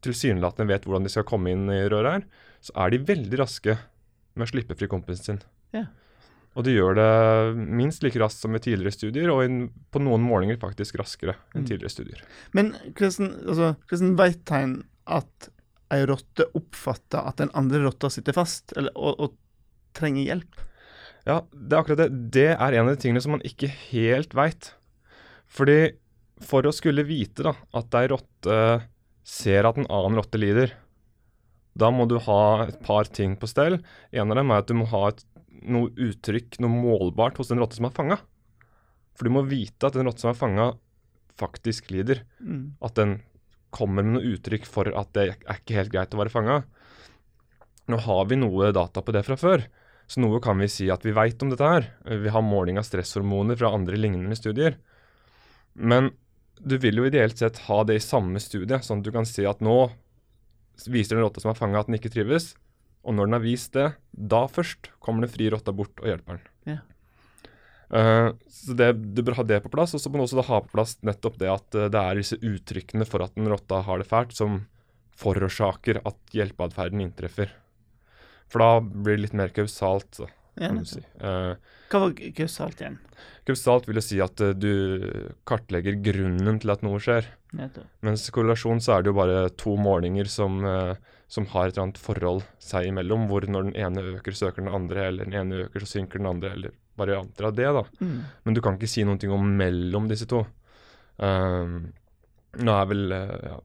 tilsynelatende 0.05 0.69
vet 0.69 0.85
hvordan 0.85 1.07
de 1.07 1.13
skal 1.13 1.25
komme 1.29 1.55
inn 1.55 1.65
i 1.73 1.83
røret 1.89 2.19
her, 2.19 2.25
så 2.65 2.75
er 2.85 2.93
de 2.93 3.05
veldig 3.09 3.41
raske 3.41 3.77
med 4.35 4.47
å 4.47 4.51
slippe 4.51 4.77
fri 4.77 4.89
kompisen 4.91 5.25
sin. 5.25 5.41
Ja. 5.77 5.87
Og 6.55 6.67
de 6.69 6.75
gjør 6.77 6.95
det 6.99 7.09
minst 7.57 8.05
like 8.05 8.21
raskt 8.21 8.45
som 8.45 8.55
i 8.55 8.61
tidligere 8.63 8.95
studier, 8.95 9.31
og 9.33 9.43
in, 9.47 9.63
på 9.91 10.03
noen 10.03 10.23
målinger 10.23 10.61
faktisk 10.63 11.01
raskere 11.01 11.35
enn 11.55 11.65
Mm. 11.65 11.69
tidligere 11.71 11.91
studier. 11.91 12.21
Men 12.53 12.75
hvordan, 12.95 13.33
altså, 13.49 13.71
hvordan 13.89 14.13
vet 14.21 14.53
en 14.55 14.77
at 15.07 15.49
ei 15.95 16.05
rotte 16.09 16.47
oppfatter 16.55 17.27
at 17.27 17.41
den 17.43 17.51
andre 17.59 17.83
rotta 17.85 18.11
sitter 18.11 18.37
fast, 18.37 18.73
eller, 18.77 18.93
og, 18.95 19.19
og 19.19 19.35
trenger 19.97 20.29
hjelp? 20.29 20.63
Ja, 21.25 21.41
det 21.51 21.73
er 21.73 21.81
akkurat 21.81 22.03
det. 22.03 22.09
Det 22.37 22.49
er 22.53 22.77
en 22.77 22.89
av 22.89 22.93
de 22.93 23.01
tingene 23.01 23.23
som 23.25 23.35
man 23.37 23.45
ikke 23.47 23.71
helt 23.91 24.35
veit. 24.37 24.73
Fordi 25.49 25.95
for 26.45 26.67
å 26.67 26.75
skulle 26.75 27.07
vite 27.09 27.47
da, 27.47 27.55
at 27.79 27.95
ei 27.97 28.09
rotte 28.13 28.59
ser 29.25 29.65
at 29.65 29.79
en 29.81 29.89
annen 29.89 30.19
rotte 30.21 30.41
lider, 30.41 30.75
da 31.75 31.91
må 31.91 32.07
du 32.07 32.19
ha 32.23 32.67
et 32.69 32.77
par 32.85 33.09
ting 33.11 33.39
på 33.41 33.49
stell. 33.51 33.81
En 34.15 34.31
av 34.31 34.39
dem 34.39 34.53
er 34.53 34.63
at 34.63 34.71
du 34.71 34.77
må 34.79 34.87
ha 34.93 35.09
et, 35.11 35.25
noe 35.65 35.91
uttrykk, 35.97 36.61
noe 36.63 36.71
målbart 36.71 37.39
hos 37.41 37.51
den 37.51 37.63
rotta 37.63 37.79
som 37.79 37.89
er 37.89 37.97
fanga. 37.97 38.19
For 39.15 39.27
du 39.27 39.35
må 39.35 39.45
vite 39.49 39.89
at 39.89 39.97
den 39.97 40.07
rotta 40.07 40.27
som 40.27 40.35
er 40.35 40.39
fanga, 40.39 40.69
faktisk 41.41 41.89
lider. 41.95 42.23
Mm. 42.39 42.77
At 42.85 42.99
den 42.99 43.19
kommer 43.75 44.07
med 44.07 44.19
noe 44.19 44.35
uttrykk 44.37 44.69
for 44.71 44.91
at 44.95 45.11
det 45.17 45.25
er 45.33 45.57
ikke 45.57 45.79
helt 45.81 45.95
greit 45.95 46.15
å 46.15 46.21
være 46.21 46.35
fanga. 46.35 46.61
Nå 47.91 47.99
har 48.05 48.29
vi 48.31 48.39
noe 48.39 48.71
data 48.75 49.03
på 49.05 49.15
det 49.15 49.25
fra 49.27 49.37
før, 49.39 49.65
så 50.07 50.21
noe 50.21 50.41
kan 50.45 50.59
vi 50.61 50.69
si 50.69 50.91
at 50.93 51.05
vi 51.07 51.15
veit 51.17 51.41
om 51.43 51.51
dette 51.53 51.69
her. 51.69 51.89
Vi 52.05 52.33
har 52.33 52.45
måling 52.45 52.79
av 52.81 52.87
stresshormoner 52.87 53.57
fra 53.61 53.73
andre 53.75 53.99
lignende 53.99 54.37
studier. 54.37 54.77
Men 55.75 56.13
du 56.61 56.77
vil 56.79 57.01
jo 57.01 57.07
ideelt 57.09 57.41
sett 57.41 57.63
ha 57.67 57.83
det 57.87 57.99
i 57.99 58.05
samme 58.05 58.41
studie, 58.43 58.79
sånn 58.85 59.03
at 59.03 59.09
du 59.09 59.15
kan 59.15 59.27
si 59.29 59.47
at 59.49 59.63
nå 59.65 59.79
viser 60.91 61.17
den 61.17 61.25
rotta 61.25 61.43
som 61.43 61.53
er 61.53 61.59
fanga 61.59 61.81
at 61.81 61.91
den 61.91 61.99
ikke 61.99 62.13
trives, 62.13 62.53
og 63.05 63.17
når 63.17 63.29
den 63.29 63.37
har 63.37 63.45
vist 63.45 63.77
det, 63.77 63.89
da 64.13 64.45
først 64.51 64.91
kommer 65.03 65.25
den 65.25 65.33
fri 65.33 65.51
rotta 65.53 65.75
bort 65.77 66.01
og 66.01 66.09
hjelper 66.09 66.39
den. 66.39 66.51
Ja. 66.75 66.81
Uh, 67.95 68.31
så 68.51 68.75
det, 68.75 68.89
Du 69.15 69.21
bør 69.23 69.39
ha 69.39 69.45
det 69.47 69.61
på 69.65 69.73
plass, 69.73 69.95
og 69.95 70.03
så 70.03 70.11
må 70.11 70.19
du 70.19 70.25
også 70.25 70.47
ha 70.49 70.63
på 70.65 70.73
plass 70.73 70.97
nettopp 71.05 71.37
det 71.39 71.51
at 71.53 71.77
eh, 71.79 71.91
det 71.93 72.01
er 72.01 72.19
disse 72.19 72.39
uttrykkene 72.41 73.07
for 73.07 73.23
at 73.23 73.37
en 73.39 73.51
rotta 73.53 73.83
har 73.87 74.01
det 74.01 74.09
fælt, 74.09 74.33
som 74.35 74.65
forårsaker 75.21 76.01
at 76.03 76.35
hjelpeatferden 76.35 77.05
inntreffer. 77.05 77.53
For 78.53 78.63
da 78.63 78.81
blir 78.81 79.17
det 79.17 79.27
litt 79.27 79.39
mer 79.39 79.53
kausalt, 79.55 80.23
kan 80.59 80.79
du 80.79 80.87
si. 80.87 81.03
Uh, 81.19 81.57
Hva 81.91 82.07
var 82.07 82.15
kausalt 82.37 82.83
igjen? 82.83 83.01
kausalt 83.45 83.89
vil 83.89 83.99
jo 83.99 84.05
si 84.05 84.21
at 84.25 84.41
uh, 84.41 84.53
du 84.57 85.25
kartlegger 85.49 85.99
grunnen 86.05 86.61
til 86.63 86.73
at 86.73 86.85
noe 86.87 87.01
skjer. 87.03 87.27
Nettopp. 87.55 87.89
Mens 88.07 88.25
korrelasjon 88.35 88.81
så 88.85 88.97
er 88.97 89.05
det 89.05 89.13
jo 89.13 89.19
bare 89.19 89.43
to 89.61 89.75
målinger 89.81 90.31
som, 90.31 90.63
uh, 90.65 90.95
som 91.31 91.49
har 91.53 91.69
et 91.69 91.75
eller 91.75 91.89
annet 91.89 92.01
forhold 92.03 92.45
seg 92.63 92.89
imellom, 92.91 93.27
hvor 93.31 93.47
når 93.49 93.69
den 93.71 93.77
ene 93.89 94.07
øker, 94.15 94.37
så 94.37 94.51
øker 94.51 94.65
den 94.65 94.75
andre, 94.75 95.09
eller 95.11 95.29
den 95.29 95.39
ene 95.41 95.67
øker, 95.67 95.85
så 95.85 95.99
synker 95.99 96.23
den 96.23 96.31
andre, 96.31 96.55
eller 96.57 96.79
varianter 97.01 97.51
av 97.51 97.59
det, 97.59 97.69
da. 97.75 97.85
Mm. 98.01 98.17
Men 98.47 98.57
du 98.57 98.63
kan 98.65 98.79
ikke 98.79 98.91
si 98.91 99.05
noen 99.07 99.21
ting 99.21 99.35
om 99.35 99.55
mellom 99.59 100.09
disse 100.11 100.29
to. 100.31 100.45
Um, 101.19 101.93
nå 102.63 102.75
er 102.75 102.91
vel 102.91 103.11
ja, 103.11 103.57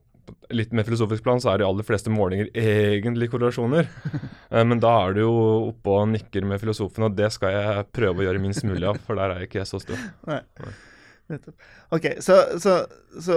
litt 0.54 0.74
mer 0.76 0.86
filosofisk 0.88 1.24
plan 1.24 1.40
så 1.42 1.52
er 1.52 1.60
de 1.60 1.66
aller 1.68 1.86
fleste 1.86 2.12
målinger 2.12 2.52
egentlig 2.54 3.30
korrelasjoner. 3.32 3.90
Eh, 4.50 4.64
men 4.66 4.80
da 4.82 4.90
er 5.04 5.12
du 5.14 5.20
jo 5.20 5.34
oppe 5.68 5.92
og 5.94 6.08
nikker 6.10 6.42
med 6.42 6.58
filosofen, 6.58 7.04
og 7.06 7.12
det 7.14 7.28
skal 7.30 7.52
jeg 7.54 7.84
prøve 7.94 8.18
å 8.18 8.24
gjøre 8.24 8.40
minst 8.42 8.64
mulig 8.66 8.88
av, 8.90 8.96
for 9.06 9.14
der 9.14 9.30
er 9.30 9.44
jeg 9.44 9.50
ikke 9.52 9.66
så 9.68 9.78
stø. 9.78 9.94
Nettopp. 11.30 11.68
OK, 11.94 12.08
så, 12.18 12.40
så, 12.58 12.74
så 13.22 13.36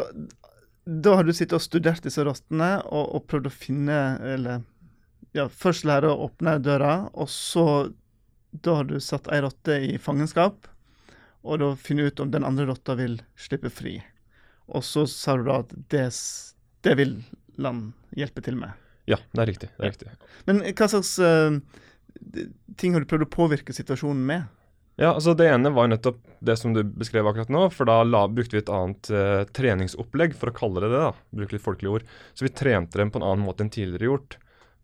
da 0.83 1.13
har 1.19 1.27
du 1.27 1.33
sittet 1.37 1.59
og 1.59 1.61
studert 1.61 2.01
disse 2.01 2.23
rottene 2.25 2.79
og, 2.89 3.11
og 3.13 3.27
prøvd 3.29 3.47
å 3.47 3.53
finne 3.53 3.99
Eller 4.33 4.63
ja, 5.37 5.47
først 5.49 5.85
lære 5.87 6.11
å 6.11 6.27
åpne 6.27 6.57
døra, 6.61 6.95
og 7.13 7.29
så 7.31 7.65
Da 8.51 8.79
har 8.79 8.89
du 8.89 8.99
satt 9.01 9.29
ei 9.33 9.41
rotte 9.41 9.77
i 9.81 9.95
fangenskap, 9.97 10.67
og 11.41 11.61
da 11.61 11.71
finne 11.79 12.09
ut 12.09 12.19
om 12.21 12.33
den 12.33 12.45
andre 12.45 12.67
rotta 12.69 12.93
vil 12.99 13.17
slippe 13.39 13.71
fri. 13.73 13.95
Og 14.69 14.85
så 14.85 15.07
sa 15.09 15.33
du 15.37 15.47
da 15.47 15.57
at 15.63 15.73
det, 15.91 16.05
det 16.83 16.97
vil 16.99 17.17
land 17.61 17.91
hjelpe 18.17 18.43
til 18.45 18.57
med. 18.59 18.73
Ja, 19.09 19.19
det 19.35 19.43
er 19.43 19.49
riktig. 19.51 19.69
det 19.77 19.85
er 19.85 19.91
riktig. 19.91 20.11
Men 20.47 20.61
hva 20.63 20.87
slags 20.91 21.15
uh, 21.19 21.57
ting 22.79 22.95
har 22.95 23.03
du 23.03 23.09
prøvd 23.09 23.25
å 23.27 23.31
påvirke 23.33 23.75
situasjonen 23.75 24.21
med? 24.27 24.51
Ja, 24.95 25.15
altså 25.15 25.33
Det 25.33 25.47
ene 25.49 25.71
var 25.73 25.87
nettopp 25.89 26.19
det 26.45 26.55
som 26.59 26.75
du 26.75 26.83
beskrev 26.85 27.25
akkurat 27.27 27.51
nå. 27.51 27.65
For 27.73 27.89
da 27.89 28.01
la, 28.05 28.27
brukte 28.29 28.57
vi 28.57 28.61
et 28.61 28.71
annet 28.71 29.09
uh, 29.13 29.41
treningsopplegg, 29.55 30.37
for 30.37 30.51
å 30.51 30.55
kalle 30.55 30.83
det 30.83 30.91
det. 30.93 31.01
da, 31.01 31.11
Bruke 31.33 31.57
litt 31.57 31.65
folkelige 31.65 31.97
ord. 31.97 32.07
Så 32.37 32.47
vi 32.47 32.53
trente 32.53 33.01
dem 33.01 33.11
på 33.11 33.19
en 33.19 33.27
annen 33.27 33.45
måte 33.47 33.65
enn 33.65 33.73
tidligere 33.73 34.11
gjort. 34.11 34.37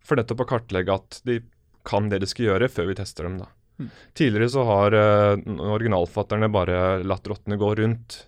For 0.06 0.20
nettopp 0.20 0.44
å 0.46 0.50
kartlegge 0.56 0.98
at 0.98 1.22
de 1.30 1.42
kan 1.88 2.10
det 2.12 2.22
de 2.24 2.30
skal 2.30 2.50
gjøre, 2.50 2.72
før 2.74 2.90
vi 2.90 2.98
tester 3.00 3.28
dem. 3.28 3.38
da. 3.44 3.52
Mm. 3.80 3.92
Tidligere 4.18 4.52
så 4.52 4.66
har 4.68 4.98
uh, 4.98 5.46
originalfatterne 5.78 6.50
bare 6.52 6.80
latt 7.08 7.30
rottene 7.30 7.60
gå 7.62 7.72
rundt, 7.80 8.24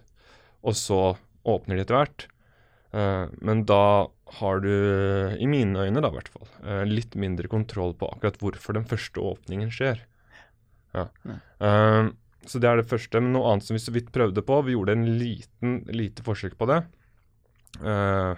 og 0.61 0.77
så 0.77 1.01
åpner 1.49 1.75
de 1.75 1.83
etter 1.83 1.97
hvert. 1.97 2.27
Eh, 2.91 3.25
men 3.41 3.65
da 3.69 4.09
har 4.39 4.63
du, 4.63 4.71
i 5.39 5.47
mine 5.49 5.87
øyne 5.87 6.03
da 6.03 6.11
i 6.11 6.15
hvert 6.15 6.31
fall, 6.31 6.47
eh, 6.63 6.83
litt 6.87 7.15
mindre 7.19 7.51
kontroll 7.51 7.93
på 7.99 8.09
akkurat 8.13 8.39
hvorfor 8.41 8.77
den 8.77 8.87
første 8.87 9.23
åpningen 9.23 9.71
skjer. 9.73 10.03
Ja. 10.95 11.07
Eh, 11.27 12.11
så 12.49 12.61
det 12.61 12.69
er 12.69 12.79
det 12.79 12.89
første. 12.89 13.21
Men 13.21 13.35
noe 13.35 13.51
annet 13.51 13.67
som 13.67 13.77
vi 13.77 13.83
så 13.83 13.93
vidt 13.93 14.11
prøvde 14.15 14.43
på, 14.45 14.61
vi 14.65 14.75
gjorde 14.75 14.95
en 14.97 15.07
liten, 15.19 15.81
lite 15.93 16.25
forsøk 16.25 16.57
på 16.59 16.67
det. 16.71 16.81
Uh, 17.81 18.33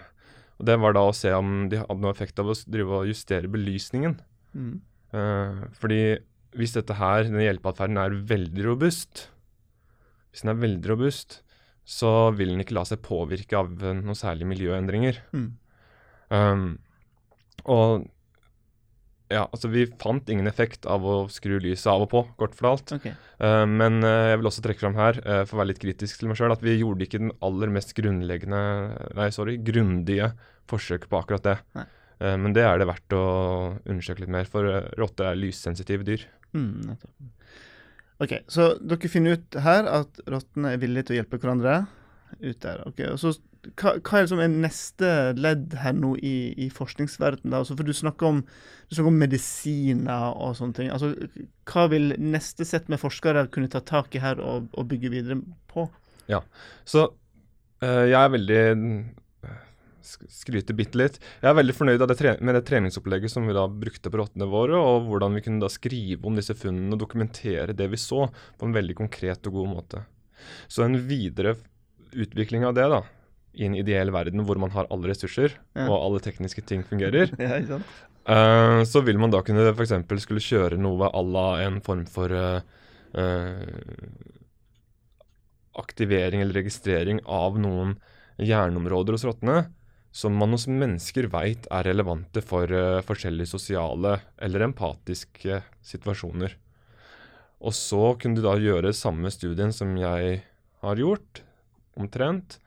og 0.60 0.66
Det 0.68 0.76
var 0.78 0.94
da 0.94 1.06
å 1.08 1.14
se 1.16 1.32
om 1.34 1.64
de 1.72 1.80
hadde 1.80 2.00
noe 2.02 2.12
effekt 2.14 2.38
av 2.38 2.52
å 2.52 2.56
drive 2.68 3.00
og 3.00 3.08
justere 3.10 3.50
belysningen. 3.50 4.18
Mm. 4.54 4.74
Uh, 5.14 5.64
fordi 5.80 6.02
hvis 6.54 6.76
dette 6.76 6.98
her, 6.98 7.24
denne 7.26 7.46
hjelpeatferden 7.46 7.98
er 7.98 8.20
veldig 8.28 8.68
robust, 8.68 9.28
hvis 10.30 10.44
den 10.44 10.52
er 10.52 10.62
veldig 10.62 10.92
robust, 10.92 11.40
så 11.84 12.32
vil 12.36 12.54
den 12.54 12.64
ikke 12.64 12.78
la 12.78 12.86
seg 12.88 13.04
påvirke 13.04 13.58
av 13.58 13.70
eh, 13.82 13.96
noen 14.00 14.18
særlige 14.18 14.48
miljøendringer. 14.48 15.20
Mm. 15.36 15.48
Um, 16.34 16.66
og 17.68 18.06
ja, 19.32 19.46
altså 19.46 19.70
vi 19.72 19.86
fant 20.00 20.28
ingen 20.30 20.48
effekt 20.48 20.86
av 20.90 21.04
å 21.08 21.14
skru 21.32 21.56
lyset 21.62 21.88
av 21.90 22.04
og 22.04 22.10
på, 22.12 22.22
kort 22.40 22.56
fortalt. 22.56 22.94
Okay. 22.98 23.14
Uh, 23.40 23.64
men 23.68 24.00
uh, 24.04 24.30
jeg 24.30 24.40
vil 24.40 24.50
også 24.50 24.64
trekke 24.64 24.84
fram 24.84 24.98
her, 24.98 25.20
uh, 25.24 25.42
for 25.48 25.56
å 25.56 25.62
være 25.62 25.72
litt 25.72 25.82
kritisk 25.82 26.20
til 26.20 26.30
meg 26.30 26.40
sjøl, 26.40 26.54
at 26.54 26.64
vi 26.64 26.76
gjorde 26.76 27.06
ikke 27.06 27.22
den 27.22 27.34
aller 27.44 27.72
mest 27.72 27.94
grunnleggende 27.96 28.62
Nei, 29.16 29.28
sorry, 29.34 29.56
grundige 29.64 30.32
forsøket 30.70 31.10
på 31.10 31.20
akkurat 31.20 31.44
det. 31.44 31.86
Men 32.24 32.54
det 32.56 32.62
er 32.64 32.78
det 32.80 32.86
verdt 32.88 33.14
å 33.18 33.24
undersøke 33.90 34.22
litt 34.22 34.30
mer, 34.32 34.46
for 34.48 34.64
rotter 34.96 35.26
er 35.28 35.36
lyssensitive 35.36 36.06
dyr. 36.06 36.22
Mm. 36.56 36.94
OK, 38.22 38.36
så 38.50 38.74
dere 38.78 39.10
finner 39.10 39.38
ut 39.38 39.56
her 39.64 39.88
at 39.90 40.20
rottene 40.30 40.74
er 40.74 40.82
villige 40.82 41.08
til 41.08 41.16
å 41.16 41.18
hjelpe 41.22 41.40
hverandre 41.42 41.80
ut 42.40 42.60
der. 42.62 42.84
ok, 42.86 43.02
og 43.10 43.18
så 43.22 43.34
hva, 43.80 43.94
hva 44.04 44.20
er 44.20 44.28
det 44.28 44.44
er 44.44 44.52
neste 44.52 45.10
ledd 45.38 45.74
her 45.80 45.94
nå 45.96 46.14
i, 46.20 46.52
i 46.60 46.68
forskningsverdenen? 46.72 47.54
Altså, 47.56 47.76
for 47.78 47.88
du 47.88 47.94
snakker, 47.96 48.28
om, 48.28 48.40
du 48.88 48.96
snakker 48.96 49.10
om 49.10 49.20
medisiner 49.22 50.36
og 50.36 50.56
sånne 50.58 50.78
ting. 50.78 50.90
Altså, 50.92 51.14
hva 51.70 51.86
vil 51.92 52.14
neste 52.20 52.66
sett 52.68 52.90
med 52.92 53.00
forskere 53.02 53.46
kunne 53.54 53.72
ta 53.72 53.80
tak 53.84 54.14
i 54.14 54.22
her 54.22 54.42
og, 54.42 54.68
og 54.74 54.88
bygge 54.90 55.12
videre 55.14 55.40
på? 55.72 55.86
Ja, 56.30 56.42
Så 56.88 57.06
eh, 57.84 58.04
jeg 58.10 58.20
er 58.20 58.34
veldig 58.36 58.62
sk- 60.04 60.28
Skryter 60.30 60.76
bitte 60.78 60.98
litt. 61.00 61.18
Jeg 61.42 61.50
er 61.50 61.56
veldig 61.58 61.74
fornøyd 61.76 62.04
det 62.06 62.34
med 62.44 62.54
det 62.58 62.64
treningsopplegget 62.68 63.32
som 63.32 63.46
vi 63.48 63.56
da 63.56 63.64
brukte 63.68 64.10
på 64.12 64.20
rottene 64.20 64.46
våre, 64.50 64.76
og 64.78 65.08
hvordan 65.10 65.34
vi 65.38 65.42
kunne 65.46 65.64
da 65.64 65.70
skrive 65.72 66.24
om 66.28 66.36
disse 66.38 66.54
funnene 66.56 66.94
og 66.94 67.02
dokumentere 67.02 67.74
det 67.76 67.88
vi 67.92 68.00
så, 68.00 68.28
på 68.58 68.68
en 68.68 68.76
veldig 68.76 68.96
konkret 69.00 69.46
og 69.50 69.58
god 69.60 69.68
måte. 69.74 70.04
Så 70.68 70.84
en 70.84 70.98
videre 71.08 71.56
utvikling 72.14 72.64
av 72.68 72.74
det, 72.76 72.86
da, 72.92 73.02
i 73.54 73.64
en 73.68 73.74
ideell 73.78 74.10
verden 74.14 74.42
hvor 74.46 74.58
man 74.60 74.70
har 74.74 74.86
alle 74.90 75.08
ressurser, 75.12 75.56
Ja. 75.74 75.88
og 75.88 75.98
alle 75.98 76.20
tekniske 76.22 76.62
ting 76.66 76.84
fungerer, 76.86 77.30
Ja, 77.38 77.56
ikke 77.58 77.76
sant? 77.78 77.94
Uh, 78.24 78.80
så 78.88 79.02
vil 79.04 79.18
man 79.20 79.30
da 79.34 79.42
kunne 79.44 79.66
f.eks. 79.76 79.92
skulle 80.24 80.40
kjøre 80.40 80.78
noe 80.80 81.10
à 81.12 81.20
la 81.28 81.48
en 81.66 81.80
form 81.84 82.06
for 82.08 82.32
uh, 82.32 82.62
uh, 83.12 84.14
aktivering 85.76 86.40
eller 86.40 86.54
registrering 86.62 87.20
av 87.26 87.58
noen 87.60 87.96
hjerneområder 88.40 89.16
hos 89.16 89.24
rottene 89.28 89.66
som 90.14 90.36
man 90.38 90.54
hos 90.54 90.68
mennesker 90.70 91.26
veit 91.32 91.66
er 91.74 91.88
relevante 91.88 92.42
for 92.44 92.70
uh, 92.70 93.02
forskjellige 93.02 93.50
sosiale 93.50 94.20
eller 94.38 94.68
empatiske 94.68 95.58
situasjoner. 95.82 96.54
Og 97.64 97.74
så 97.74 98.12
kunne 98.20 98.38
du 98.38 98.44
da 98.44 98.54
gjøre 98.60 98.94
samme 98.94 99.32
studien 99.34 99.72
som 99.74 99.90
jeg 99.98 100.38
har 100.84 101.00
gjort, 101.00 101.42
omtrent, 101.98 102.60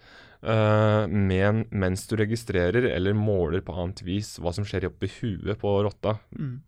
uh, 0.43 1.07
men 1.07 1.63
mens 1.71 2.03
du 2.09 2.17
registrerer 2.19 2.89
eller 2.91 3.15
måler 3.15 3.63
på 3.63 3.77
annet 3.77 4.03
vis 4.03 4.35
hva 4.43 4.51
som 4.55 4.67
skjer 4.67 4.89
oppi 4.89 5.07
huet 5.21 5.55
på 5.61 5.73
rotta. 5.87 6.17
Mm. 6.35 6.59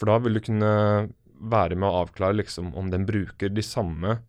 For 0.00 0.08
da 0.08 0.16
vil 0.24 0.40
du 0.40 0.44
kunne 0.48 0.72
være 1.40 1.76
med 1.76 1.90
å 1.90 2.06
avklare 2.06 2.40
liksom 2.40 2.72
om 2.72 2.88
den 2.92 3.04
bruker 3.08 3.52
de 3.52 3.64
samme, 3.64 4.22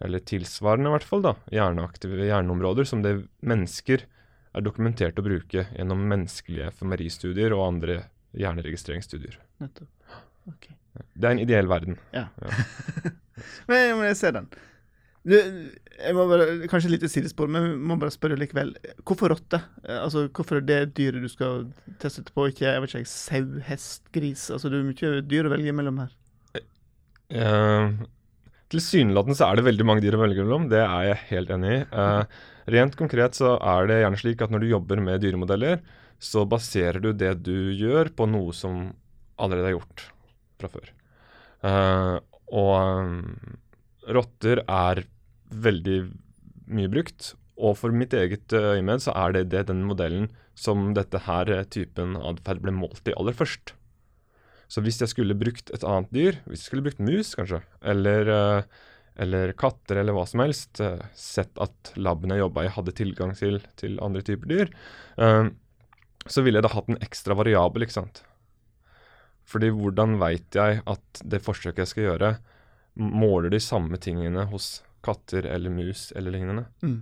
eller 0.00 0.22
tilsvarende 0.22 0.86
i 0.86 0.94
hvert 0.94 1.10
fall, 1.10 1.26
da, 1.26 1.34
hjerneaktive 1.50 2.30
hjerneområder 2.30 2.86
som 2.86 3.02
det 3.02 3.18
mennesker 3.42 4.06
er 4.54 4.64
dokumentert 4.66 5.18
å 5.20 5.24
bruke 5.26 5.66
gjennom 5.70 6.02
menneskelige 6.10 6.72
fMRI-studier 6.78 7.54
og 7.56 7.66
andre 7.68 8.00
hjerneregistreringsstudier. 8.38 9.38
Nettopp. 9.62 10.16
Ok. 10.50 10.70
Det 11.14 11.28
er 11.28 11.36
en 11.36 11.42
ideell 11.42 11.68
verden. 11.70 11.98
Men, 12.10 12.32
men 14.00 14.06
jeg 14.08 14.18
se 14.18 14.32
den. 14.34 14.48
Du, 15.20 15.34
jeg 15.36 16.16
må 16.16 16.24
bare, 16.30 16.46
kanskje 16.72 16.94
litt 16.94 17.04
sidespor, 17.12 17.50
men 17.52 17.66
jeg 17.66 17.80
må 17.90 17.96
bare 18.00 18.14
spørre 18.14 18.38
likevel. 18.40 18.72
Hvorfor 19.04 19.34
rotte? 19.34 19.60
Eh, 19.84 19.98
Altså, 20.00 20.26
Hvorfor 20.32 20.60
er 20.60 20.64
det 20.64 20.78
dyret 20.96 21.20
du 21.22 21.28
skal 21.28 21.66
teste 22.00 22.24
på, 22.32 22.46
ikke 22.48 22.64
jeg 22.70 22.84
vet 22.84 22.94
ikke, 22.94 23.10
sau, 23.12 23.42
hest, 23.68 24.06
gris? 24.14 24.46
Altså, 24.54 24.72
Det 24.72 24.80
er 24.80 24.88
mye 24.88 25.26
dyr 25.28 25.48
å 25.48 25.52
velge 25.52 25.76
mellom 25.76 26.00
her. 26.06 26.16
Eh, 27.30 27.92
Tilsynelatende 28.70 29.36
så 29.36 29.50
er 29.50 29.58
det 29.58 29.66
veldig 29.66 29.86
mange 29.86 30.02
dyr 30.04 30.16
å 30.16 30.22
velge 30.22 30.46
mellom, 30.46 30.68
det 30.70 30.80
er 30.80 31.10
jeg 31.10 31.20
helt 31.34 31.52
enig 31.58 31.74
i. 31.74 31.80
Eh, 31.90 32.40
rent 32.68 32.96
konkret 32.98 33.38
så 33.38 33.54
er 33.56 33.88
det 33.88 34.00
gjerne 34.02 34.20
slik 34.20 34.44
at 34.44 34.52
når 34.52 34.64
du 34.64 34.72
jobber 34.72 35.02
med 35.04 35.22
dyremodeller, 35.24 35.80
så 36.20 36.44
baserer 36.44 37.00
du 37.00 37.12
det 37.16 37.38
du 37.46 37.72
gjør 37.72 38.12
på 38.12 38.26
noe 38.28 38.52
som 38.56 38.90
allerede 39.40 39.70
er 39.70 39.76
gjort 39.78 40.06
fra 40.60 40.72
før. 40.72 40.90
Uh, 41.64 42.16
og 42.50 42.74
um, 42.76 43.56
rotter 44.08 44.62
er 44.66 45.04
veldig 45.50 45.98
mye 46.70 46.92
brukt, 46.92 47.34
og 47.60 47.76
for 47.80 47.92
mitt 47.92 48.14
eget 48.16 48.52
uh, 48.56 48.74
øyemed 48.76 49.04
så 49.04 49.14
er 49.16 49.36
det, 49.36 49.48
det 49.52 49.66
den 49.70 49.84
modellen 49.88 50.28
som 50.60 50.90
dette 50.96 51.22
her 51.24 51.48
eh, 51.52 51.66
typen 51.72 52.18
atferd 52.18 52.60
ble 52.64 52.74
målt 52.76 53.08
i 53.08 53.16
aller 53.16 53.36
først. 53.36 53.72
Så 54.70 54.82
hvis 54.84 55.00
jeg 55.02 55.10
skulle 55.10 55.38
brukt 55.38 55.72
et 55.74 55.86
annet 55.86 56.12
dyr, 56.14 56.38
hvis 56.46 56.62
jeg 56.62 56.68
skulle 56.68 56.86
brukt 56.86 57.02
mus 57.02 57.32
kanskje, 57.38 57.62
eller, 57.80 58.28
eh, 58.34 58.82
eller 59.20 59.52
katter 59.58 60.00
eller 60.00 60.14
hva 60.16 60.26
som 60.28 60.42
helst, 60.44 60.80
eh, 60.80 61.00
sett 61.14 61.58
at 61.60 61.92
laben 61.96 62.32
jeg 62.32 62.42
jobba 62.44 62.64
i 62.64 62.72
hadde 62.72 62.94
tilgang 62.96 63.34
til, 63.36 63.60
til 63.80 63.98
andre 64.02 64.22
typer 64.26 64.50
dyr, 64.50 64.72
eh, 65.18 65.50
så 66.26 66.44
ville 66.44 66.60
jeg 66.60 66.68
da 66.68 66.74
hatt 66.74 66.90
en 66.92 67.00
ekstra 67.00 67.36
variabel, 67.38 67.86
ikke 67.86 67.98
sant. 67.98 68.22
Fordi 69.50 69.72
hvordan 69.74 70.18
veit 70.20 70.54
jeg 70.54 70.82
at 70.86 71.22
det 71.26 71.42
forsøket 71.42 71.82
jeg 71.82 71.92
skal 71.92 72.06
gjøre, 72.06 72.30
måler 73.00 73.50
de 73.52 73.60
samme 73.62 73.98
tingene 74.02 74.46
hos 74.50 74.80
katter 75.04 75.46
eller 75.48 75.72
mus 75.72 76.10
eller 76.16 76.34
lignende? 76.36 76.66
Mm. 76.84 76.98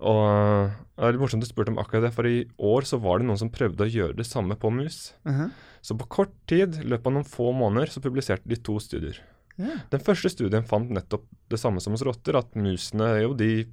Og 0.00 0.20
eh, 0.24 0.78
det 0.96 1.08
er 1.08 1.16
litt 1.16 1.22
morsomt 1.22 1.44
du 1.44 1.48
spurte 1.48 1.74
om 1.74 1.80
akkurat 1.82 2.08
det, 2.08 2.14
for 2.16 2.28
i 2.28 2.44
år 2.56 2.88
så 2.88 3.00
var 3.02 3.20
det 3.20 3.28
noen 3.28 3.40
som 3.40 3.52
prøvde 3.52 3.84
å 3.84 3.90
gjøre 3.90 4.16
det 4.20 4.28
samme 4.28 4.56
på 4.60 4.72
mus. 4.72 5.10
Mhm. 5.28 5.50
Så 5.80 5.94
på 5.96 6.04
kort 6.12 6.32
tid, 6.50 6.74
i 6.76 6.88
løpet 6.92 7.08
av 7.08 7.14
noen 7.14 7.28
få 7.28 7.54
måneder, 7.56 7.88
så 7.88 8.02
publiserte 8.04 8.48
de 8.48 8.58
to 8.60 8.74
studier. 8.84 9.16
Den 9.92 10.04
første 10.04 10.32
studien 10.32 10.66
fant 10.68 10.90
nettopp 10.94 11.26
det 11.50 11.60
samme 11.60 11.82
som 11.82 11.96
hos 11.96 12.04
rotter, 12.06 12.38
at 12.40 12.54
musene 12.58 13.12
jo, 13.24 13.34
de 13.38 13.66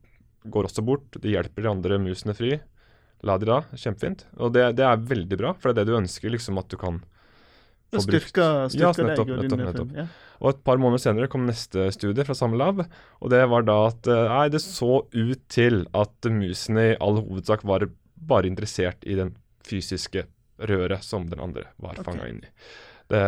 går 0.48 0.70
også 0.70 0.84
bort. 0.86 1.20
De 1.22 1.34
hjelper 1.34 1.66
de 1.66 1.72
andre 1.72 2.00
musene 2.02 2.36
fri. 2.38 2.56
La 3.26 3.38
de 3.42 3.50
da. 3.50 3.62
Kjempefint. 3.74 4.26
Og 4.38 4.54
det, 4.56 4.70
det 4.78 4.86
er 4.86 5.06
veldig 5.10 5.40
bra, 5.40 5.54
for 5.58 5.72
det 5.72 5.82
er 5.84 5.88
det 5.88 5.96
du 5.96 6.00
ønsker, 6.02 6.32
liksom 6.34 6.60
at 6.62 6.70
du 6.72 6.78
kan 6.80 7.02
få 7.94 8.04
brukt. 8.04 8.30
Styrke 8.30 8.48
Ja, 8.78 8.92
nettopp, 8.94 9.28
deg 9.28 9.36
og 9.36 9.44
nettopp, 9.44 9.64
nettopp. 9.66 9.94
Ja. 9.98 10.08
Og 10.38 10.52
et 10.54 10.64
par 10.68 10.78
måneder 10.82 11.02
senere 11.02 11.30
kom 11.34 11.48
neste 11.48 11.88
studie 11.96 12.26
fra 12.28 12.36
samme 12.38 12.60
lab, 12.60 12.84
og 12.86 13.32
det 13.34 13.42
var 13.50 13.66
da 13.66 13.78
at 13.88 14.10
eh, 14.12 14.26
nei, 14.30 14.48
det 14.54 14.62
så 14.62 15.02
ut 15.02 15.46
til 15.50 15.86
at 15.98 16.30
musene 16.30 16.92
i 16.92 16.98
all 17.02 17.18
hovedsak 17.24 17.66
var 17.66 17.88
bare 18.28 18.50
interessert 18.50 19.02
i 19.08 19.18
den 19.18 19.34
fysiske 19.66 20.28
røret 20.70 21.06
som 21.06 21.26
den 21.30 21.42
andre 21.42 21.68
var 21.82 21.98
okay. 21.98 22.06
fanga 22.06 22.30
inn 22.30 22.44
i. 22.46 22.52
Det 23.08 23.24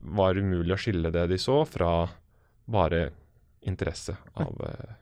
var 0.00 0.38
umulig 0.38 0.74
å 0.74 0.80
skille 0.80 1.12
det 1.12 1.26
de 1.30 1.38
så, 1.40 1.62
fra 1.68 2.08
bare 2.70 3.10
interesse 3.66 4.14
av 4.40 4.60
eh, 4.64 4.92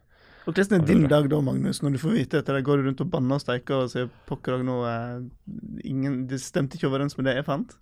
Og 0.48 0.56
Hvordan 0.56 0.80
er 0.80 0.86
din 0.88 1.04
dag 1.10 1.28
da, 1.30 1.40
Magnus, 1.44 1.82
når 1.84 1.94
du 1.94 2.00
får 2.02 2.16
vite 2.16 2.40
at 2.42 2.48
Går 2.50 2.64
går 2.66 2.82
rundt 2.86 3.02
og 3.04 3.10
banner 3.12 3.38
og 3.38 3.44
steiker 3.44 3.84
og 3.84 3.92
sier 3.92 4.08
pokker 4.26 4.56
òg 4.56 4.64
nå 4.66 4.78
eh, 4.88 6.24
Det 6.30 6.40
stemte 6.42 6.78
ikke 6.78 6.90
overens 6.90 7.18
med 7.18 7.28
det 7.28 7.36
jeg 7.38 7.46
fant? 7.46 7.76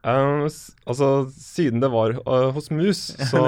Um, 0.00 0.46
altså, 0.88 1.08
siden 1.34 1.82
det 1.82 1.90
var 1.92 2.14
uh, 2.22 2.48
hos 2.56 2.70
mus, 2.72 3.02
så, 3.30 3.42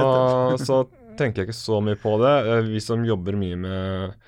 så 0.61 0.83
tenker 1.17 1.43
jeg 1.43 1.49
ikke 1.49 1.57
så 1.57 1.79
mye 1.81 1.97
på 1.97 2.19
det. 2.21 2.35
Uh, 2.45 2.59
vi 2.75 2.83
som 2.85 3.07
jobber 3.09 3.39
mye 3.41 3.57
med 3.57 4.19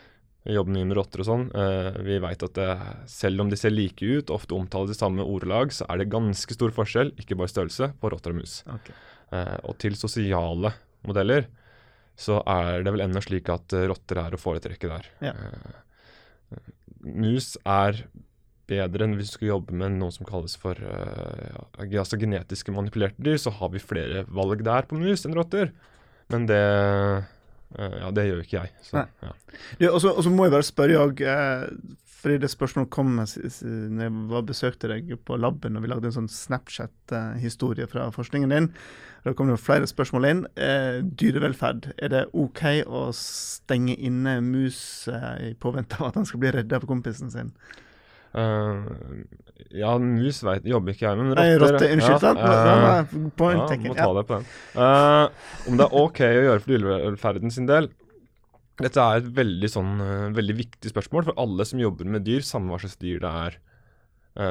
jobber 0.53 0.75
mye 0.75 0.89
med 0.91 0.99
rotter 0.99 1.23
og 1.23 1.29
sånn, 1.29 1.45
eh, 1.57 1.91
vi 2.05 2.19
veit 2.21 2.43
at 2.45 2.59
det, 2.59 2.69
selv 3.09 3.45
om 3.45 3.51
de 3.53 3.57
ser 3.57 3.73
like 3.73 4.05
ut, 4.05 4.33
ofte 4.35 4.57
omtaler 4.57 4.93
de 4.93 4.97
samme 4.99 5.25
ordelag, 5.25 5.73
så 5.73 5.87
er 5.89 6.03
det 6.03 6.11
ganske 6.13 6.57
stor 6.57 6.75
forskjell, 6.77 7.15
ikke 7.21 7.39
bare 7.41 7.53
størrelse, 7.53 7.95
på 8.01 8.11
rotter 8.13 8.35
og 8.35 8.43
mus. 8.43 8.59
Okay. 8.77 8.97
Eh, 9.33 9.57
og 9.65 9.79
til 9.81 9.97
sosiale 9.97 10.75
modeller 11.09 11.49
så 12.21 12.39
er 12.47 12.85
det 12.85 12.93
vel 12.95 13.07
ennå 13.07 13.23
slik 13.25 13.49
at 13.51 13.73
eh, 13.75 13.89
rotter 13.91 14.21
er 14.21 14.37
å 14.37 14.41
foretrekke 14.41 14.91
der. 14.91 15.09
Ja. 15.25 15.35
Mus 17.05 17.55
er 17.65 18.05
bedre 18.69 19.07
enn 19.07 19.17
hvis 19.19 19.33
du 19.33 19.39
skal 19.39 19.51
jobbe 19.55 19.77
med 19.77 19.97
noe 19.99 20.13
som 20.15 20.25
kalles 20.25 20.55
for 20.57 20.79
uh, 20.81 21.65
altså 21.85 22.17
genetiske 22.21 22.73
manipulerte 22.73 23.21
dyr, 23.21 23.37
så 23.41 23.53
har 23.53 23.73
vi 23.75 23.83
flere 23.83 24.25
valg 24.33 24.63
der 24.65 24.89
på 24.89 24.97
mus 24.97 25.27
enn 25.27 25.37
rotter. 25.37 25.75
Men 26.33 26.47
det 26.49 26.63
Ja, 27.79 28.11
det 28.15 28.27
gjør 28.29 28.43
ikke 28.45 28.63
jeg. 28.63 28.73
Så, 28.87 29.05
ja. 29.23 29.35
Du, 29.81 29.87
Og 29.91 30.01
så 30.03 30.33
må 30.33 30.47
jeg 30.47 30.55
bare 30.55 30.67
spørre 30.67 31.01
òg, 31.03 31.23
eh, 31.27 31.65
fordi 32.25 32.39
det 32.41 32.49
spørsmålet 32.53 32.93
kom 32.95 33.17
når 33.19 34.05
jeg 34.07 34.13
var 34.31 34.47
besøkte 34.49 34.89
deg 34.89 35.11
på 35.27 35.37
laben 35.37 35.77
og 35.77 35.85
vi 35.85 35.91
lagde 35.93 36.09
en 36.09 36.17
sånn 36.17 36.31
Snapchat-historie 36.33 37.89
fra 37.91 38.07
forskningen 38.15 38.55
din. 38.55 38.71
Da 39.25 39.33
kom 39.37 39.49
det 39.49 39.57
jo 39.59 39.65
flere 39.65 39.89
spørsmål 39.89 40.29
inn. 40.29 40.43
Eh, 40.57 41.01
dyrevelferd. 41.05 41.91
Er 41.99 42.13
det 42.13 42.23
OK 42.37 42.63
å 42.85 43.07
stenge 43.17 43.97
inne 43.97 44.39
mus 44.45 45.09
eh, 45.09 45.51
i 45.51 45.55
påvente 45.57 46.01
av 46.01 46.11
at 46.11 46.21
han 46.21 46.29
skal 46.29 46.43
bli 46.43 46.53
redda 46.57 46.81
av 46.81 46.89
kompisen 46.89 47.33
sin? 47.33 47.53
Eh, 48.35 48.87
ja, 49.79 49.93
mus 49.99 50.41
vet, 50.47 50.65
jobber 50.67 50.95
ikke 50.95 51.07
jeg 51.07 51.19
med, 51.19 51.29
men 51.31 51.39
Nei, 51.39 51.59
rotter 51.63 51.93
unnskyld. 51.95 52.25
ja, 52.25 53.03
uh, 53.05 53.13
point 53.39 53.63
ja, 53.71 53.77
må 53.85 53.95
ta 53.99 54.09
det 54.17 54.25
på 54.29 54.39
den. 54.39 54.49
Eh, 54.85 55.53
om 55.71 55.79
det 55.79 55.87
er 55.87 56.01
ok 56.01 56.23
å 56.27 56.47
gjøre 56.47 56.65
for 56.65 56.73
dyrevelferden 56.73 57.55
sin 57.55 57.69
del 57.71 57.91
Dette 58.83 58.99
er 58.99 59.21
et 59.21 59.29
veldig, 59.37 59.71
sånn, 59.71 59.93
veldig 60.35 60.57
viktig 60.59 60.91
spørsmål 60.91 61.29
for 61.29 61.39
alle 61.39 61.67
som 61.69 61.79
jobber 61.79 62.09
med 62.11 62.27
dyr, 62.27 62.43
samme 62.43 62.75
hva 62.75 62.81
slags 62.83 62.99
dyr 62.99 63.21
det 63.23 63.31
er. 63.45 63.59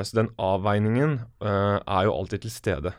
Så 0.07 0.15
den 0.15 0.29
avveiningen 0.39 1.17
uh, 1.43 1.81
er 1.83 2.05
jo 2.07 2.13
alltid 2.15 2.45
til 2.45 2.53
stede. 2.53 2.93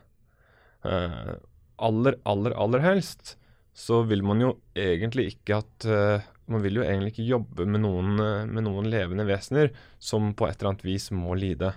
Uh, 0.85 1.33
aller, 1.81 2.19
aller, 2.29 2.53
aller 2.61 2.85
helst 2.85 3.38
så 3.75 4.03
vil 4.07 4.23
man 4.26 4.43
jo 4.43 4.53
egentlig 4.79 5.33
ikke 5.33 5.59
at 5.59 5.87
eh, 5.91 6.26
Man 6.50 6.64
vil 6.64 6.80
jo 6.80 6.84
egentlig 6.84 7.14
ikke 7.14 7.28
jobbe 7.28 7.66
med 7.66 7.84
noen, 7.84 8.14
eh, 8.20 8.46
med 8.46 8.66
noen 8.66 8.88
levende 8.90 9.26
vesener 9.28 9.72
som 9.98 10.32
på 10.36 10.48
et 10.48 10.58
eller 10.58 10.74
annet 10.74 10.86
vis 10.86 11.10
må 11.14 11.36
lide. 11.38 11.74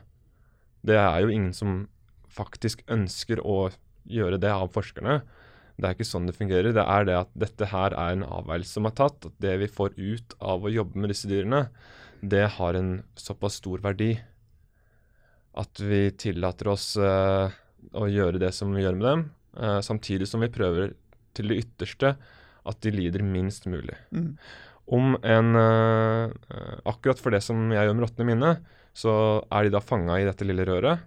Det 0.84 0.98
er 1.00 1.22
jo 1.22 1.32
ingen 1.32 1.54
som 1.54 1.88
faktisk 2.28 2.84
ønsker 2.92 3.42
å 3.44 3.72
gjøre 4.08 4.40
det 4.40 4.52
av 4.52 4.72
forskerne. 4.76 5.22
Det 5.78 5.86
er 5.86 5.94
ikke 5.96 6.10
sånn 6.10 6.28
det 6.28 6.38
fungerer. 6.38 6.74
Det 6.74 6.84
er 6.84 7.06
det 7.06 7.18
at 7.20 7.32
dette 7.38 7.70
her 7.70 7.94
er 7.94 8.16
en 8.16 8.26
avveielse 8.26 8.80
som 8.80 8.88
er 8.90 8.96
tatt. 8.98 9.30
At 9.30 9.36
det 9.44 9.58
vi 9.62 9.70
får 9.70 9.94
ut 9.98 10.36
av 10.42 10.66
å 10.66 10.74
jobbe 10.74 11.00
med 11.00 11.14
disse 11.14 11.30
dyrene, 11.30 11.68
det 12.22 12.48
har 12.58 12.74
en 12.74 13.04
såpass 13.20 13.60
stor 13.62 13.84
verdi 13.84 14.16
at 15.58 15.82
vi 15.82 16.10
tillater 16.18 16.70
oss 16.70 16.92
uh, 17.02 17.50
å 17.98 18.08
gjøre 18.10 18.42
det 18.42 18.52
som 18.54 18.74
vi 18.74 18.84
gjør 18.84 18.98
med 18.98 19.08
dem, 19.08 19.24
uh, 19.58 19.80
samtidig 19.86 20.28
som 20.30 20.44
vi 20.44 20.52
prøver 20.54 20.94
til 21.38 21.50
det 21.52 21.62
ytterste 21.64 22.14
at 22.70 22.80
de 22.84 22.94
lider 22.94 23.24
minst 23.26 23.68
mulig. 23.70 23.96
Mm. 24.12 24.34
Om 24.88 25.18
en 25.20 25.60
eh, 25.60 26.36
Akkurat 26.88 27.20
for 27.20 27.36
det 27.36 27.42
som 27.44 27.68
jeg 27.74 27.88
gjør 27.88 27.98
med 27.98 28.06
rottene 28.06 28.30
mine, 28.30 28.52
så 28.98 29.14
er 29.54 29.68
de 29.68 29.74
da 29.76 29.84
fanga 29.84 30.16
i 30.18 30.28
dette 30.28 30.48
lille 30.48 30.66
røret 30.68 31.04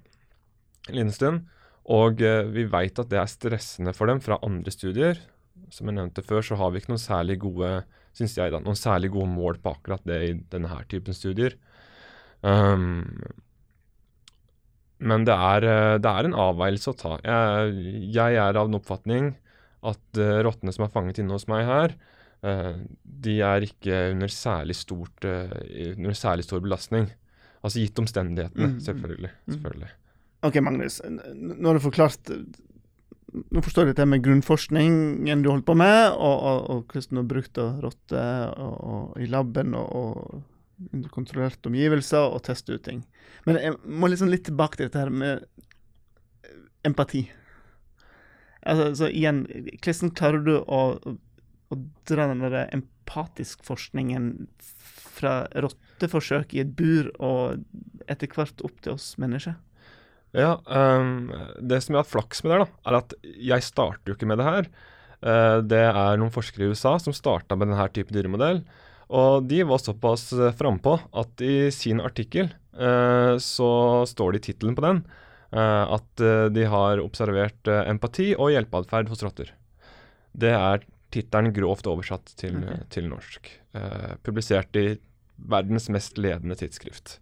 en 0.89 0.97
liten 0.97 1.15
stund. 1.15 1.47
Og 1.91 2.21
uh, 2.23 2.47
vi 2.53 2.67
veit 2.71 2.99
at 3.03 3.09
det 3.11 3.19
er 3.19 3.31
stressende 3.31 3.95
for 3.97 4.11
dem 4.11 4.21
fra 4.23 4.39
andre 4.47 4.73
studier. 4.75 5.19
Som 5.75 5.91
jeg 5.91 5.97
nevnte 5.97 6.25
før, 6.25 6.45
så 6.45 6.59
har 6.61 6.71
vi 6.71 6.83
ikke 6.83 6.93
noen 6.93 7.03
særlig 7.03 7.41
gode 7.43 7.81
synes 8.17 8.35
jeg 8.35 8.51
da, 8.51 8.59
noen 8.63 8.79
særlig 8.79 9.13
gode 9.15 9.31
mål 9.31 9.61
på 9.63 9.71
akkurat 9.77 10.03
det 10.09 10.19
i 10.27 10.33
denne 10.51 10.71
her 10.73 10.87
typen 10.91 11.15
studier. 11.15 11.55
Um, 12.43 13.05
men 15.01 15.25
det 15.29 15.37
er, 15.37 15.65
eh, 15.65 15.99
det 16.03 16.11
er 16.11 16.27
en 16.27 16.37
avveielse 16.37 16.91
å 16.93 16.97
ta. 16.99 17.13
Jeg, 17.25 17.77
jeg 18.13 18.37
er 18.37 18.59
av 18.59 18.69
den 18.69 18.77
oppfatning 18.77 19.31
at 19.83 20.19
uh, 20.21 20.41
rottene 20.45 20.73
som 20.75 20.85
er 20.87 20.93
fanget 20.93 21.23
inne 21.23 21.33
hos 21.37 21.47
meg 21.51 21.65
her, 21.69 21.95
uh, 22.45 22.75
de 23.05 23.39
er 23.45 23.67
ikke 23.67 24.03
under 24.15 24.29
særlig, 24.33 24.77
stort, 24.77 25.25
uh, 25.25 25.55
under 25.97 26.17
særlig 26.19 26.45
stor 26.45 26.61
belastning. 26.65 27.09
Altså 27.63 27.83
gitt 27.83 27.99
omstendighetene, 28.01 28.67
Mm, 28.67 28.75
mm, 28.79 28.81
selvfølgelig. 28.81 29.31
mm. 29.47 29.53
selvfølgelig. 29.55 29.91
OK, 30.43 30.61
Magnus. 30.65 31.01
Nå 31.05 31.69
har 31.69 31.77
du 31.77 31.85
forklart 31.85 32.31
Nå 33.31 33.61
forstår 33.63 33.85
jeg 33.85 33.93
dette 33.95 34.07
med 34.11 34.25
grunnforskningen 34.25 35.43
du 35.45 35.51
holdt 35.53 35.67
på 35.69 35.77
med, 35.79 36.09
og, 36.17 36.41
og, 36.43 36.65
og 36.73 36.81
hvordan 36.91 37.15
du 37.15 37.21
har 37.21 37.29
brukt 37.31 37.61
rotter 37.85 39.21
i 39.23 39.29
laben 39.31 39.77
og, 39.79 39.93
og 39.95 40.91
under 40.93 41.13
kontrollerte 41.15 41.71
omgivelser 41.71 42.25
og 42.27 42.43
teste 42.43 42.75
ut 42.75 42.83
ting. 42.83 43.05
Men 43.47 43.61
jeg 43.61 43.77
må 43.87 44.11
liksom 44.11 44.33
litt 44.33 44.49
tilbake 44.49 44.81
til 44.81 44.89
dette 44.89 44.99
her 44.99 45.13
med 45.15 45.45
empati. 46.89 47.23
Altså, 48.69 48.91
så 48.99 49.09
igjen, 49.09 49.45
hvordan 49.81 50.13
klarer 50.17 50.45
du 50.45 50.55
å, 50.61 50.83
å, 51.01 51.79
dra 52.09 52.29
den 52.29 52.45
der 52.45 52.69
empatisk 52.75 53.65
forskningen 53.65 54.49
fra 54.91 55.47
rotteforsøk 55.65 56.53
i 56.55 56.63
et 56.65 56.75
bur 56.77 57.09
og 57.19 57.63
etter 58.11 58.31
hvert 58.35 58.65
opp 58.67 58.83
til 58.85 58.97
oss 58.99 59.15
mennesker? 59.21 59.57
Ja, 60.37 60.61
um, 60.63 61.33
det 61.59 61.81
som 61.83 61.95
jeg 61.95 61.99
har 61.99 62.05
hatt 62.05 62.13
flaks 62.13 62.45
med 62.45 62.53
der, 62.55 62.63
da, 62.63 62.69
er 62.87 62.99
at 63.01 63.17
jeg 63.51 63.67
starter 63.67 64.13
jo 64.13 64.19
ikke 64.19 64.29
med 64.31 64.39
det 64.39 64.47
her. 64.47 64.71
Uh, 65.21 65.59
det 65.67 65.83
er 65.89 66.21
noen 66.21 66.33
forskere 66.35 66.69
i 66.69 66.71
USA 66.75 66.95
som 67.03 67.17
starta 67.17 67.59
med 67.59 67.73
denne 67.73 67.89
type 67.95 68.15
dyremodell. 68.15 68.63
Og 69.11 69.49
de 69.51 69.65
var 69.67 69.83
såpass 69.83 70.29
uh, 70.39 70.53
frampå 70.55 71.01
at 71.19 71.43
i 71.43 71.73
sin 71.75 72.03
artikkel 72.05 72.53
uh, 72.79 73.35
så 73.43 73.73
står 74.07 74.37
det 74.37 74.43
i 74.43 74.47
tittelen 74.51 74.79
på 74.79 74.87
den 74.87 75.03
eh, 75.03 75.19
at 75.59 76.23
eh, 76.23 76.47
de 76.55 76.65
har 76.71 77.03
observert 77.03 77.69
eh, 77.69 77.83
empati 77.91 78.31
og 78.37 78.53
hjelpeatferd 78.55 79.11
hos 79.11 79.23
rotter. 79.27 79.51
Det 80.33 80.53
er 80.55 80.85
tittelen 81.11 81.51
grovt 81.57 81.89
oversatt 81.91 82.35
til, 82.39 82.61
okay. 82.63 82.85
til 82.95 83.09
norsk. 83.11 83.51
Eh, 83.75 84.13
publisert 84.23 84.77
i 84.79 84.93
verdens 85.51 85.89
mest 85.91 86.19
ledende 86.21 86.55
tidsskrift, 86.61 87.17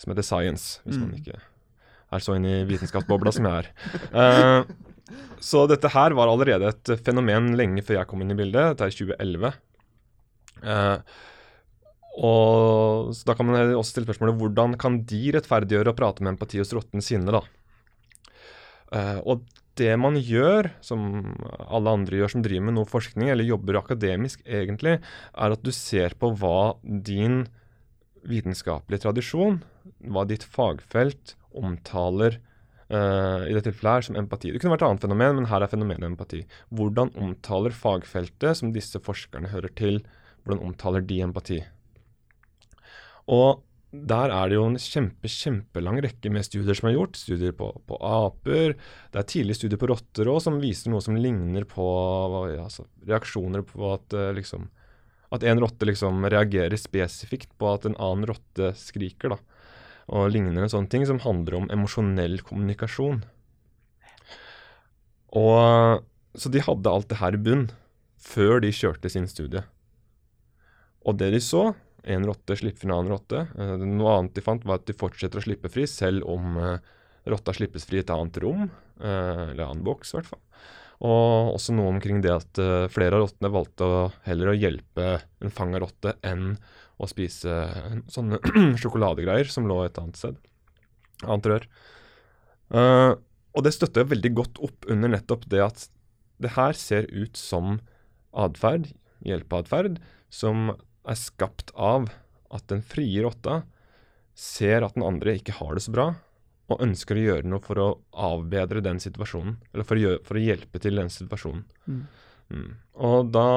som 0.00 0.12
heter 0.14 0.24
Science, 0.24 0.80
hvis 0.86 0.96
man 1.00 1.10
Mm. 1.12 1.18
ikke 1.20 1.40
er 2.12 2.20
så 2.20 2.36
inne 2.36 2.60
i 2.60 2.64
vitenskapsbobla 2.68 3.32
som 3.32 3.46
jeg 3.48 3.64
er. 3.64 3.68
Eh, 4.12 4.64
så 5.40 5.66
dette 5.68 5.88
her 5.92 6.14
var 6.16 6.28
allerede 6.28 6.68
et 6.68 6.92
fenomen 7.04 7.56
lenge 7.56 7.82
før 7.84 7.98
jeg 8.00 8.08
kom 8.08 8.20
inn 8.22 8.32
i 8.32 8.38
bildet. 8.38 8.76
Dette 8.78 8.88
er 8.88 8.96
2011. 8.96 9.52
Eh, 10.62 10.98
og 12.12 13.14
Da 13.24 13.34
kan 13.34 13.48
man 13.48 13.72
også 13.72 13.94
stille 13.94 14.08
spørsmålet 14.08 14.36
hvordan 14.40 14.76
kan 14.80 15.00
de 15.08 15.22
rettferdiggjøre 15.32 15.94
å 15.94 15.96
prate 15.96 16.24
med 16.24 16.34
empati 16.34 16.60
hos 16.60 16.72
råttent 16.76 17.04
sinne? 17.06 17.32
da? 17.32 17.40
Uh, 18.92 19.18
og 19.24 19.46
det 19.80 19.94
man 19.96 20.18
gjør, 20.20 20.68
som 20.84 21.32
alle 21.64 21.94
andre 21.96 22.18
gjør 22.20 22.34
som 22.34 22.44
driver 22.44 22.66
med 22.68 22.76
noe 22.76 22.88
forskning, 22.88 23.30
eller 23.32 23.48
jobber 23.48 23.80
akademisk 23.80 24.42
egentlig, 24.44 24.98
er 25.32 25.54
at 25.56 25.64
du 25.64 25.72
ser 25.72 26.12
på 26.20 26.34
hva 26.36 26.74
din 26.84 27.46
vitenskapelige 28.28 29.06
tradisjon, 29.06 29.62
hva 30.12 30.26
ditt 30.28 30.44
fagfelt 30.44 31.34
omtaler 31.56 32.36
uh, 32.92 33.48
i 33.48 33.54
dette 33.56 33.70
tilfellet 33.70 33.96
her 33.96 34.08
som 34.10 34.18
empati. 34.20 34.52
Det 34.52 34.60
kunne 34.60 34.76
vært 34.76 34.84
et 34.84 34.90
annet 34.90 35.06
fenomen, 35.08 35.38
men 35.40 35.50
her 35.50 35.64
er 35.64 35.72
fenomenet 35.72 36.10
empati. 36.12 36.44
Hvordan 36.76 37.14
omtaler 37.16 37.72
fagfeltet 37.72 38.60
som 38.60 38.76
disse 38.76 39.00
forskerne 39.02 39.54
hører 39.54 39.72
til, 39.78 40.02
hvordan 40.44 40.68
omtaler 40.68 41.04
de 41.06 41.22
empati? 41.24 41.62
Og 43.32 43.62
der 43.92 44.32
er 44.32 44.48
det 44.48 44.56
jo 44.56 44.64
en 44.64 44.78
kjempe, 44.80 45.28
kjempelang 45.28 45.98
rekke 46.00 46.30
med 46.32 46.46
studier 46.46 46.76
som 46.76 46.88
er 46.88 46.94
gjort. 46.96 47.18
Studier 47.20 47.52
på, 47.56 47.68
på 47.88 47.98
aper. 48.00 48.72
Det 49.12 49.20
er 49.20 49.26
tidlige 49.28 49.58
studier 49.60 49.80
på 49.80 49.90
rotter 49.90 50.30
òg 50.32 50.40
som 50.40 50.60
viser 50.62 50.92
noe 50.92 51.04
som 51.04 51.18
ligner 51.20 51.66
på 51.68 51.84
ja, 52.54 52.64
altså, 52.64 52.86
reaksjoner 53.08 53.64
på 53.68 53.90
at 53.92 54.16
eh, 54.16 54.30
liksom 54.38 54.70
At 55.32 55.44
en 55.48 55.60
rotte 55.60 55.88
liksom 55.88 56.24
reagerer 56.28 56.76
spesifikt 56.76 57.52
på 57.56 57.68
at 57.72 57.86
en 57.88 57.96
annen 57.96 58.28
rotte 58.28 58.72
skriker, 58.76 59.32
da. 59.32 59.38
Og 60.12 60.32
lignende 60.32 60.68
sånne 60.68 60.92
ting 60.92 61.06
som 61.08 61.20
handler 61.24 61.56
om 61.60 61.70
emosjonell 61.72 62.40
kommunikasjon. 62.44 63.22
Og 65.36 66.02
Så 66.34 66.48
de 66.48 66.64
hadde 66.64 66.88
alt 66.88 67.08
det 67.12 67.20
her 67.20 67.36
i 67.36 67.40
bunn 67.40 67.70
før 68.16 68.60
de 68.64 68.72
kjørte 68.72 69.10
sin 69.12 69.28
studie. 69.28 69.60
Og 71.04 71.18
det 71.20 71.32
de 71.34 71.40
så 71.44 71.74
en 72.02 72.26
rotte 72.26 72.56
slipper 72.58 72.88
en 72.88 72.96
annen 72.96 73.12
rotte. 73.14 73.46
Eh, 73.58 73.74
noe 73.86 74.16
annet 74.16 74.36
de 74.36 74.44
fant, 74.44 74.64
var 74.66 74.80
at 74.80 74.88
de 74.88 74.96
fortsetter 74.98 75.40
å 75.40 75.44
slippe 75.44 75.70
fri 75.72 75.86
selv 75.90 76.26
om 76.30 76.58
eh, 76.58 76.92
rotta 77.30 77.54
slippes 77.54 77.86
fri 77.88 78.00
i 78.00 78.04
et 78.04 78.12
annet 78.12 78.38
rom, 78.42 78.66
eh, 79.00 79.42
eller 79.52 79.66
annen 79.68 79.84
boks 79.86 80.12
i 80.12 80.18
hvert 80.18 80.32
fall. 80.34 80.42
Og 81.02 81.56
også 81.56 81.74
noe 81.74 81.90
omkring 81.90 82.20
det 82.22 82.30
at 82.30 82.58
flere 82.94 83.16
av 83.16 83.24
rottene 83.24 83.48
valgte 83.50 83.86
å, 83.86 84.02
heller 84.22 84.52
å 84.52 84.54
hjelpe 84.54 85.16
en 85.42 85.50
fanga 85.50 85.80
rotte 85.82 86.12
enn 86.22 86.52
å 87.02 87.08
spise 87.10 87.56
sånne 88.12 88.38
sjokoladegreier 88.80 89.50
som 89.50 89.66
lå 89.66 89.80
et 89.82 89.98
annet 89.98 90.20
sted. 90.20 90.38
Annet 91.26 91.48
rør. 91.50 91.66
Uh, 92.70 93.18
og 93.52 93.66
det 93.66 93.74
støtter 93.74 94.06
veldig 94.08 94.32
godt 94.38 94.60
opp 94.64 94.86
under 94.90 95.10
nettopp 95.12 95.48
det 95.50 95.64
at 95.64 95.88
det 96.42 96.54
her 96.54 96.78
ser 96.78 97.10
ut 97.10 97.34
som 97.38 97.80
atferd, 98.32 98.92
hjelpeatferd, 99.26 99.98
som 100.32 100.72
er 101.08 101.18
skapt 101.18 101.72
av 101.74 102.10
at 102.52 102.66
den 102.70 102.82
frie 102.84 103.22
rotta 103.24 103.62
ser 104.38 104.84
at 104.84 104.96
den 104.96 105.06
andre 105.06 105.36
ikke 105.38 105.56
har 105.58 105.74
det 105.76 105.84
så 105.84 105.94
bra, 105.94 106.06
og 106.72 106.82
ønsker 106.84 107.18
å 107.18 107.24
gjøre 107.26 107.48
noe 107.52 107.62
for 107.64 107.80
å 107.82 107.88
avbedre 108.12 108.82
den 108.84 109.00
situasjonen. 109.02 109.58
Eller 109.72 109.86
for 109.88 109.98
å, 109.98 110.04
gjøre, 110.04 110.20
for 110.24 110.38
å 110.38 110.44
hjelpe 110.44 110.80
til 110.80 111.00
den 111.00 111.10
situasjonen. 111.12 111.64
Mm. 111.88 112.02
Mm. 112.52 112.68
Og 113.08 113.32
da 113.32 113.48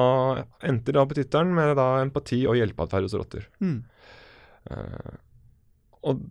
endte 0.64 0.94
da 0.96 1.04
på 1.08 1.16
tittelen 1.16 1.54
med 1.56 1.74
da 1.78 1.88
empati 2.02 2.42
og 2.48 2.58
hjelpeatferd 2.58 3.08
hos 3.08 3.16
rotter. 3.16 3.46
Mm. 3.60 3.78
Uh, 4.70 5.16
og 6.10 6.26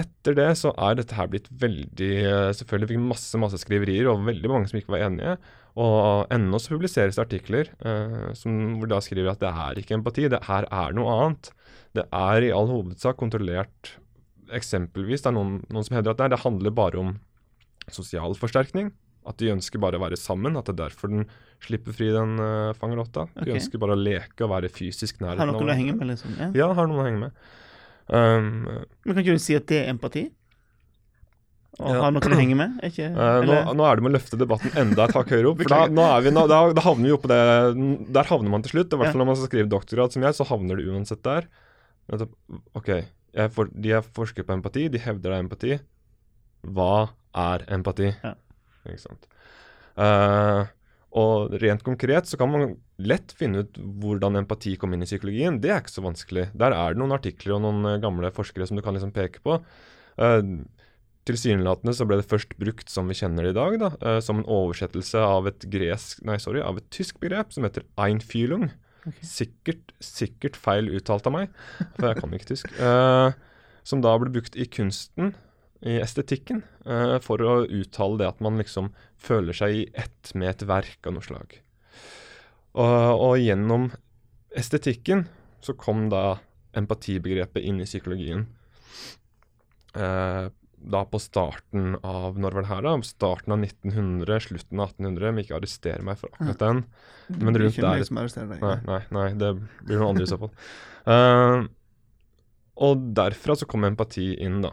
etter 0.00 0.36
det 0.36 0.48
så 0.60 0.72
er 0.80 0.96
dette 0.98 1.16
her 1.16 1.28
blitt 1.30 1.48
veldig 1.62 2.12
eh, 2.24 2.52
Selvfølgelig 2.56 2.92
fikk 2.92 3.02
masse 3.10 3.40
masse 3.40 3.60
skriverier, 3.62 4.08
og 4.10 4.24
veldig 4.28 4.50
mange 4.50 4.70
som 4.70 4.80
ikke 4.80 4.94
var 4.94 5.06
enige. 5.08 5.36
Og 5.82 6.32
ennå 6.34 6.60
så 6.60 6.74
publiseres 6.74 7.16
det 7.16 7.24
artikler 7.24 7.72
eh, 7.80 8.30
som, 8.36 8.78
hvor 8.78 8.90
da 8.92 9.00
skriver 9.04 9.32
at 9.32 9.42
det 9.42 9.52
er 9.52 9.80
ikke 9.80 9.96
empati, 9.98 10.28
det 10.32 10.44
her 10.48 10.68
er 10.68 10.96
noe 10.96 11.16
annet. 11.16 11.52
Det 11.96 12.06
er 12.08 12.48
i 12.48 12.54
all 12.54 12.70
hovedsak 12.70 13.18
kontrollert 13.20 13.96
Eksempelvis 14.52 15.22
det 15.24 15.30
er 15.30 15.36
noen, 15.36 15.52
noen 15.72 15.84
som 15.86 15.94
hevder 15.96 16.12
at 16.12 16.18
nei, 16.20 16.26
det 16.34 16.42
handler 16.42 16.74
bare 16.76 16.98
om 17.00 17.14
sosial 17.88 18.34
forsterkning. 18.36 18.90
At 19.24 19.38
de 19.40 19.48
ønsker 19.52 19.80
bare 19.80 19.96
å 19.96 20.02
være 20.02 20.18
sammen. 20.20 20.58
At 20.58 20.68
det 20.68 20.74
er 20.74 20.90
derfor 20.90 21.08
den 21.08 21.24
slipper 21.64 21.94
fri, 21.96 22.10
den 22.12 22.34
uh, 22.36 22.74
fangerotta. 22.76 23.28
De 23.32 23.46
okay. 23.46 23.54
ønsker 23.56 23.80
bare 23.80 23.96
å 23.96 24.00
leke 24.00 24.44
og 24.44 24.52
være 24.52 24.68
fysisk 24.72 25.22
nær. 25.22 25.38
Har 25.40 25.48
noen 25.48 25.72
å 25.72 25.78
henge 25.78 25.94
med, 25.96 26.10
liksom? 26.10 26.34
Ja. 26.36 26.50
Ja, 26.58 26.68
har 26.76 26.90
noen 26.90 27.00
å 27.00 27.06
henge 27.06 27.22
med. 27.22 27.46
Um, 28.08 28.64
Men 29.06 29.14
kan 29.14 29.22
ikke 29.22 29.36
du 29.38 29.42
si 29.42 29.54
at 29.56 29.66
det 29.70 29.84
er 29.84 29.92
empati? 29.92 30.24
Og 31.80 31.88
Ja. 31.88 32.00
ha 32.02 32.10
noe 32.12 32.20
å 32.20 32.36
henge 32.36 32.56
med? 32.58 32.80
Ikke, 32.84 33.06
Eh, 33.08 33.44
nå, 33.48 33.74
nå 33.74 33.84
er 33.88 33.96
det 33.96 34.02
med 34.04 34.12
å 34.12 34.16
løfte 34.18 34.36
debatten 34.36 34.74
enda 34.76 35.04
et 35.08 35.14
hakk 35.16 35.30
høyere 35.32 35.48
opp. 35.52 35.62
For 35.64 35.72
da, 35.72 36.20
vi, 36.20 36.30
da, 36.30 36.44
da 36.76 36.82
havner 36.84 37.06
vi 37.08 37.12
jo 37.14 37.16
på 37.22 37.30
det 37.32 38.12
Der 38.12 38.28
havner 38.28 38.50
man 38.52 38.62
til 38.62 38.74
slutt. 38.74 38.92
I 38.92 38.96
hvert 39.00 39.06
Ja. 39.08 39.12
fall 39.14 39.22
når 39.22 39.30
man 39.30 39.36
skal 39.40 39.48
skrive 39.48 39.70
doktorgrad 39.72 40.12
som 40.12 40.22
jeg, 40.26 40.36
så 40.36 40.44
havner 40.50 40.76
du 40.76 40.90
uansett 40.92 41.22
der. 41.24 41.48
OK, 42.76 42.90
for, 43.54 43.70
de 43.72 43.92
er 43.96 44.02
forsker 44.04 44.44
på 44.44 44.52
empati, 44.52 44.88
de 44.92 44.98
hevder 45.00 45.30
det 45.30 45.38
er 45.38 45.42
empati. 45.46 45.80
Hva 46.66 47.10
er 47.34 47.64
empati? 47.72 48.10
Ja. 48.22 48.34
Ikke 48.84 49.00
sant. 49.00 49.26
Uh, 49.96 50.66
og 51.16 51.52
rent 51.60 51.82
konkret 51.84 52.28
så 52.28 52.36
kan 52.40 52.50
man 52.52 52.76
lett 53.08 53.34
finne 53.38 53.64
ut 53.64 53.80
hvordan 54.02 54.40
empati 54.42 54.76
kom 54.80 54.94
inn 54.94 55.04
i 55.04 55.08
psykologien. 55.08 55.60
Det 55.62 55.72
er 55.72 55.82
ikke 55.82 55.96
så 55.96 56.04
vanskelig. 56.04 56.48
Der 56.58 56.76
er 56.76 56.94
det 56.94 57.02
noen 57.02 57.16
artikler 57.16 57.56
og 57.56 57.64
noen 57.64 57.88
eh, 57.90 58.00
gamle 58.02 58.32
forskere 58.34 58.68
som 58.68 58.78
du 58.78 58.84
kan 58.84 58.96
liksom 58.96 59.14
peke 59.14 59.42
på. 59.44 59.58
Uh, 60.20 60.62
Tilsynelatende 61.28 61.94
så 61.94 62.04
ble 62.08 62.18
det 62.18 62.26
først 62.26 62.56
brukt 62.58 62.90
som 62.90 63.06
vi 63.06 63.14
kjenner 63.14 63.46
det 63.46 63.52
i 63.52 63.58
dag, 63.58 63.76
da, 63.78 63.90
eh, 64.02 64.18
som 64.24 64.40
en 64.40 64.48
oversettelse 64.50 65.20
av 65.22 65.46
et 65.46 65.66
gresk, 65.70 66.24
nei 66.26 66.34
sorry, 66.42 66.58
av 66.66 66.80
et 66.80 66.88
tysk 66.90 67.20
begrep 67.22 67.54
som 67.54 67.62
heter 67.66 67.86
einfühlung. 67.94 68.72
Okay. 69.02 69.26
Sikkert, 69.26 69.94
sikkert 70.02 70.58
feil 70.58 70.90
uttalt 70.90 71.26
av 71.30 71.34
meg, 71.36 71.54
for 71.94 72.08
jeg 72.08 72.18
kan 72.18 72.34
ikke 72.34 72.50
tysk. 72.50 72.74
Eh, 72.74 73.38
som 73.86 74.02
da 74.02 74.16
ble 74.18 74.34
brukt 74.34 74.58
i 74.58 74.66
kunsten, 74.66 75.34
i 75.82 75.96
estetikken, 75.98 76.60
for 77.26 77.42
å 77.42 77.54
uttale 77.66 78.20
det 78.20 78.28
at 78.28 78.42
man 78.44 78.54
liksom 78.60 78.92
føler 79.18 79.56
seg 79.58 79.74
i 79.74 79.80
ett 79.98 80.30
med 80.38 80.52
et 80.52 80.62
verk 80.70 81.08
av 81.10 81.16
noe 81.16 81.26
slag. 81.26 81.56
Og, 82.72 83.20
og 83.20 83.36
gjennom 83.42 83.90
estetikken 84.56 85.26
så 85.62 85.74
kom 85.78 86.08
da 86.12 86.40
empatibegrepet 86.76 87.62
inn 87.62 87.82
i 87.82 87.88
psykologien. 87.88 88.46
Eh, 89.94 90.48
da 90.82 91.04
på 91.06 91.18
starten 91.22 91.92
av 92.02 92.38
Når 92.40 92.56
var 92.56 92.64
det 92.64 92.70
her, 92.72 92.82
da? 92.82 92.94
Starten 93.06 93.54
av 93.54 93.60
1900, 93.62 94.40
slutten 94.48 94.80
av 94.80 94.94
1800. 94.96 95.30
Men 95.30 95.44
ikke 95.44 95.58
arrestere 95.58 96.02
meg 96.06 96.18
for 96.18 96.32
akkurat 96.32 96.58
den. 96.64 96.84
men 97.28 97.54
rundt 97.60 97.76
der- 97.76 98.04
som 98.04 98.16
deg. 98.48 98.60
Nei, 98.60 98.76
nei, 98.88 99.02
nei, 99.10 99.28
det 99.38 99.52
blir 99.84 100.00
noen 100.00 100.16
andre 100.16 100.26
i 100.26 100.32
så 100.32 100.40
fall. 100.40 100.50
Eh, 101.06 101.68
og 102.82 103.06
derfra 103.14 103.56
så 103.56 103.68
kom 103.68 103.84
empati 103.84 104.32
inn, 104.40 104.62
da. 104.62 104.72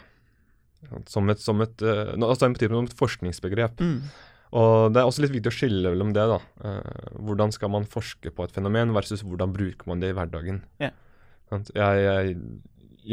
Som 1.11 1.29
et, 1.29 1.39
som 1.43 1.59
et 1.61 1.81
uh, 1.83 2.15
altså 2.15 2.47
empati 2.47 2.69
som 2.71 2.85
et 2.87 2.95
forskningsbegrep. 2.95 3.81
Mm. 3.83 4.01
Og 4.57 4.93
det 4.93 5.01
er 5.01 5.05
også 5.05 5.21
litt 5.25 5.35
viktig 5.35 5.51
å 5.51 5.53
skille 5.53 5.91
mellom 5.93 6.13
det, 6.15 6.25
da. 6.31 6.39
Eh, 6.65 7.11
hvordan 7.21 7.53
skal 7.53 7.69
man 7.73 7.85
forske 7.89 8.31
på 8.33 8.47
et 8.47 8.55
fenomen 8.55 8.95
versus 8.95 9.21
hvordan 9.25 9.53
bruker 9.53 9.89
man 9.91 10.01
det 10.01 10.13
i 10.13 10.17
hverdagen. 10.17 10.63
Yeah. 10.81 10.95
Jeg, 11.49 12.01
jeg, 12.05 12.33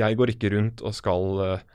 jeg 0.01 0.17
går 0.17 0.33
ikke 0.33 0.53
rundt 0.53 0.83
og 0.85 0.97
skal 0.97 1.43
eh, 1.45 1.67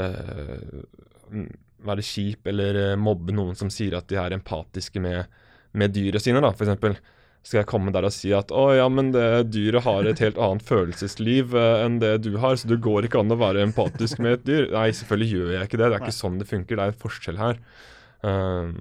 eh, 0.00 1.48
være 1.86 2.04
kjip 2.04 2.48
eller 2.50 2.80
eh, 2.82 2.96
mobbe 3.00 3.34
noen 3.36 3.56
som 3.58 3.70
sier 3.72 3.98
at 3.98 4.08
de 4.10 4.18
er 4.20 4.36
empatiske 4.36 5.00
med, 5.02 5.28
med 5.72 5.94
dyret 5.94 6.24
sine, 6.24 6.42
da, 6.44 6.52
f.eks. 6.52 7.00
Skal 7.46 7.60
jeg 7.60 7.68
komme 7.70 7.92
der 7.94 8.04
og 8.04 8.12
si 8.12 8.32
at 8.34 8.50
å 8.52 8.64
ja, 8.76 8.88
men 8.92 9.12
det 9.14 9.48
dyret 9.54 9.86
har 9.86 10.08
et 10.10 10.20
helt 10.20 10.40
annet 10.42 10.64
følelsesliv 10.68 11.54
eh, 11.56 11.84
enn 11.84 12.00
det 12.02 12.16
du 12.26 12.34
har, 12.42 12.58
så 12.58 12.68
det 12.68 12.80
går 12.84 13.08
ikke 13.08 13.22
an 13.22 13.32
å 13.32 13.38
være 13.40 13.62
empatisk 13.64 14.20
med 14.24 14.40
et 14.40 14.48
dyr? 14.48 14.66
Nei, 14.74 14.88
selvfølgelig 14.96 15.30
gjør 15.32 15.54
jeg 15.54 15.70
ikke 15.70 15.80
det. 15.80 15.86
Det 15.86 16.00
er 16.00 16.04
ikke 16.04 16.18
sånn 16.18 16.40
det 16.42 16.48
funker. 16.50 16.76
Det 16.76 16.84
er 16.84 16.92
en 16.92 17.02
forskjell 17.06 17.40
her. 17.40 17.62
Eh, 18.26 18.72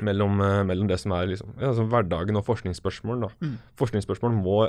mellom, 0.00 0.40
eh, 0.40 0.62
mellom 0.64 0.88
det 0.88 0.98
som 1.02 1.14
er 1.16 1.32
liksom, 1.32 1.54
ja, 1.58 1.72
altså 1.72 1.86
hverdagen 1.90 2.38
og 2.38 2.46
forskningsspørsmål. 2.46 3.26
Mm. 3.42 3.56
Forskningsspørsmål 3.80 4.36
må 4.38 4.60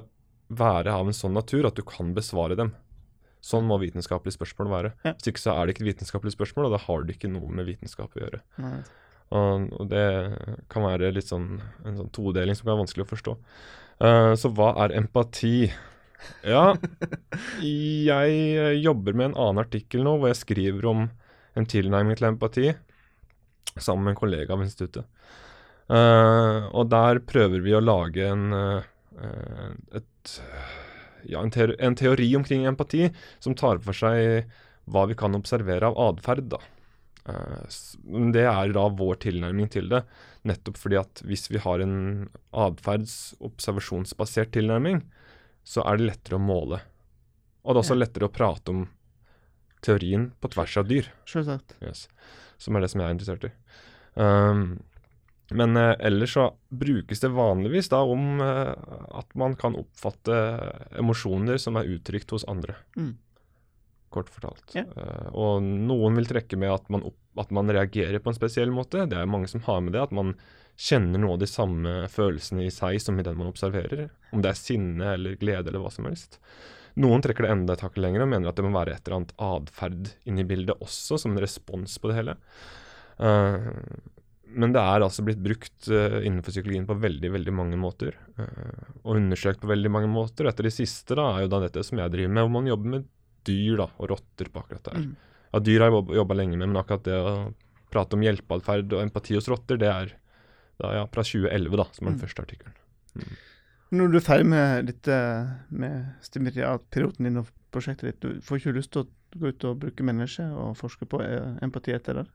være 0.53 0.93
av 0.93 1.07
en 1.07 1.15
sånn 1.15 1.35
natur 1.37 1.67
at 1.69 1.77
du 1.77 1.83
kan 1.87 2.11
besvare 2.15 2.57
dem. 2.59 2.73
Sånn 3.43 3.65
må 3.67 3.77
vitenskapelige 3.81 4.37
spørsmål 4.37 4.71
være. 4.71 4.91
Ja. 5.03 5.15
Hvis 5.15 5.31
ikke 5.33 5.43
så 5.43 5.55
er 5.55 5.65
det 5.65 5.75
ikke 5.75 5.85
et 5.85 5.93
vitenskapelig 5.93 6.35
spørsmål, 6.35 6.69
og 6.69 6.75
da 6.75 6.83
har 6.85 7.03
det 7.03 7.17
ikke 7.17 7.31
noe 7.31 7.49
med 7.51 7.67
vitenskap 7.67 8.13
å 8.15 8.21
gjøre. 8.21 8.39
Og, 9.33 9.65
og 9.81 9.89
det 9.91 10.05
kan 10.71 10.85
være 10.85 11.11
litt 11.15 11.27
sånn, 11.31 11.57
en 11.83 11.97
sånn 11.99 12.13
todeling 12.15 12.55
som 12.55 12.67
kan 12.67 12.75
være 12.75 12.83
vanskelig 12.85 13.03
å 13.03 13.09
forstå. 13.09 13.33
Uh, 14.03 14.31
så 14.39 14.51
hva 14.55 14.71
er 14.85 14.95
empati? 14.95 15.67
Ja, 16.47 16.71
jeg 17.59 18.79
jobber 18.79 19.17
med 19.17 19.31
en 19.31 19.35
annen 19.35 19.59
artikkel 19.65 20.05
nå 20.05 20.15
hvor 20.15 20.31
jeg 20.31 20.39
skriver 20.39 20.87
om 20.87 21.05
en 21.59 21.67
tilnærming 21.67 22.15
til 22.15 22.29
empati 22.29 22.69
sammen 23.75 24.03
med 24.07 24.13
en 24.13 24.21
kollega 24.21 24.53
av 24.53 24.61
instituttet. 24.65 25.05
Uh, 25.91 26.71
og 26.71 26.87
der 26.93 27.19
prøver 27.27 27.59
vi 27.63 27.73
å 27.75 27.83
lage 27.83 28.23
en, 28.25 28.53
uh, 28.55 28.81
et, 29.93 30.41
ja, 31.27 31.41
en, 31.41 31.51
teori, 31.51 31.75
en 31.83 31.95
teori 31.99 32.35
omkring 32.39 32.63
empati 32.69 33.09
som 33.43 33.55
tar 33.59 33.77
for 33.83 33.93
seg 33.97 34.47
hva 34.91 35.03
vi 35.09 35.15
kan 35.19 35.35
observere 35.35 35.85
av 35.89 35.99
atferd. 36.09 36.53
men 38.03 38.31
det 38.35 38.43
er 38.43 38.73
da 38.75 38.89
vår 38.89 39.15
tilnærming 39.27 39.67
til 39.71 39.89
det. 39.91 40.01
Nettopp 40.43 40.77
fordi 40.77 40.97
at 40.99 41.21
hvis 41.23 41.51
vi 41.51 41.57
har 41.63 41.79
en 41.79 42.27
atferdsobservasjonsbasert 42.51 44.51
tilnærming, 44.51 45.01
så 45.63 45.81
er 45.87 45.97
det 45.97 46.05
lettere 46.09 46.35
å 46.35 46.43
måle. 46.43 46.81
Og 47.63 47.71
det 47.71 47.79
er 47.79 47.83
også 47.85 47.95
lettere 47.95 48.27
å 48.27 48.33
prate 48.33 48.71
om 48.73 48.83
teorien 49.83 50.31
på 50.39 50.51
tvers 50.51 50.77
av 50.79 50.89
dyr. 50.89 51.09
Selvsagt. 51.29 51.75
Yes. 51.83 52.07
Som 52.63 52.77
er 52.79 52.85
det 52.85 52.91
som 52.93 53.03
jeg 53.03 53.11
er 53.11 53.15
interessert 53.17 53.47
i. 53.49 53.53
Um, 54.15 54.65
men 55.53 55.77
eh, 55.77 55.95
ellers 55.99 56.33
så 56.33 56.47
brukes 56.69 57.19
det 57.19 57.29
vanligvis 57.29 57.89
da 57.89 58.01
om 58.07 58.41
eh, 58.41 58.71
at 59.19 59.35
man 59.37 59.55
kan 59.59 59.75
oppfatte 59.77 60.37
emosjoner 60.99 61.59
som 61.61 61.77
er 61.77 61.89
uttrykt 61.93 62.33
hos 62.33 62.47
andre. 62.49 62.77
Mm. 62.95 63.13
Kort 64.13 64.31
fortalt. 64.33 64.65
Ja. 64.77 64.85
Eh, 64.87 65.29
og 65.33 65.63
noen 65.63 66.17
vil 66.19 66.29
trekke 66.29 66.59
med 66.59 66.73
at 66.73 66.89
man, 66.93 67.05
opp, 67.11 67.19
at 67.39 67.53
man 67.53 67.71
reagerer 67.73 68.23
på 68.23 68.31
en 68.31 68.39
spesiell 68.39 68.73
måte. 68.73 69.05
Det 69.09 69.19
er 69.19 69.29
mange 69.29 69.51
som 69.51 69.63
har 69.67 69.81
med 69.83 69.97
det. 69.97 70.05
At 70.07 70.15
man 70.15 70.35
kjenner 70.79 71.21
noe 71.21 71.35
av 71.35 71.43
de 71.43 71.49
samme 71.49 71.97
følelsene 72.09 72.65
i 72.65 72.73
seg 72.73 73.01
som 73.01 73.19
i 73.19 73.25
den 73.25 73.37
man 73.37 73.51
observerer. 73.51 74.07
Om 74.33 74.41
det 74.41 74.53
er 74.53 74.61
sinne 74.61 75.13
eller 75.17 75.37
glede 75.41 75.69
eller 75.69 75.83
hva 75.83 75.93
som 75.93 76.09
helst. 76.09 76.39
Noen 77.01 77.23
trekker 77.25 77.47
det 77.47 77.53
enda 77.55 77.73
et 77.73 77.81
hakk 77.81 77.95
lenger 77.97 78.21
og 78.21 78.29
mener 78.29 78.51
at 78.51 78.57
det 78.59 78.65
må 78.65 78.73
være 78.75 78.93
et 78.93 79.07
eller 79.07 79.21
annet 79.21 79.31
atferd 79.41 80.11
inni 80.29 80.43
bildet 80.45 80.77
også, 80.83 81.17
som 81.17 81.33
en 81.33 81.41
respons 81.41 81.95
på 81.97 82.11
det 82.11 82.17
hele. 82.19 82.35
Uh, 83.17 83.71
men 84.53 84.73
det 84.75 84.81
er 84.83 85.01
altså 85.01 85.23
blitt 85.25 85.41
brukt 85.41 85.87
uh, 85.89 86.19
innenfor 86.21 86.53
psykologien 86.53 86.85
på 86.85 86.97
veldig 87.01 87.31
veldig 87.33 87.53
mange 87.57 87.79
måter. 87.81 88.13
Uh, 88.37 88.93
og 89.01 89.17
undersøkt 89.17 89.63
på 89.63 89.71
veldig 89.71 89.89
mange 89.93 90.11
måter. 90.13 90.49
Etter 90.51 90.69
de 90.69 90.73
siste 90.75 91.17
da, 91.17 91.31
er 91.33 91.47
jo 91.47 91.53
da 91.55 91.63
dette 91.65 91.81
som 91.87 91.97
jeg 91.97 92.13
driver 92.13 92.35
med, 92.35 92.45
hvor 92.45 92.53
man 92.59 92.69
jobber 92.69 92.93
med 92.97 93.07
dyr 93.49 93.79
da, 93.81 93.87
og 93.97 94.11
rotter 94.13 94.51
på 94.53 94.61
akkurat 94.61 94.85
det 94.85 94.93
her. 94.93 95.07
Mm. 95.07 95.15
Ja, 95.53 95.63
dyr 95.65 95.83
har 95.85 95.91
jeg 95.95 96.19
jobba 96.21 96.37
lenge 96.37 96.57
med, 96.59 96.69
men 96.69 96.79
akkurat 96.79 97.07
det 97.09 97.17
å 97.17 97.33
prate 97.93 98.17
om 98.17 98.23
hjelpeatferd 98.25 98.93
og 98.93 99.01
empati 99.03 99.35
hos 99.37 99.49
rotter, 99.51 99.81
det 99.81 99.89
er 99.89 100.13
da, 100.81 100.93
ja, 100.99 101.01
fra 101.09 101.25
2011, 101.25 101.75
da, 101.77 101.85
som 101.93 102.07
er 102.07 102.11
den 102.13 102.21
Mm. 102.21 102.23
første 102.23 102.45
artikkelen. 102.45 102.77
Når 103.93 104.09
du 104.09 104.17
er 104.17 104.25
ferdig 104.25 104.47
med 104.49 104.87
dette 104.89 105.17
med 105.69 106.13
stimuliatpiloten 106.25 107.27
din 107.27 107.41
og 107.43 107.51
prosjektet 107.73 108.09
ditt, 108.09 108.23
du 108.23 108.45
får 108.45 108.61
ikke 108.61 108.77
lyst 108.77 108.93
til 108.95 109.03
å 109.03 109.39
gå 109.39 109.51
ut 109.53 109.65
og 109.69 109.81
bruke 109.83 110.05
mennesker 110.05 110.53
og 110.57 110.77
forske 110.79 111.07
på 111.09 111.21
eh, 111.25 111.59
empati 111.65 111.93
etter 111.95 112.21
det? 112.21 112.25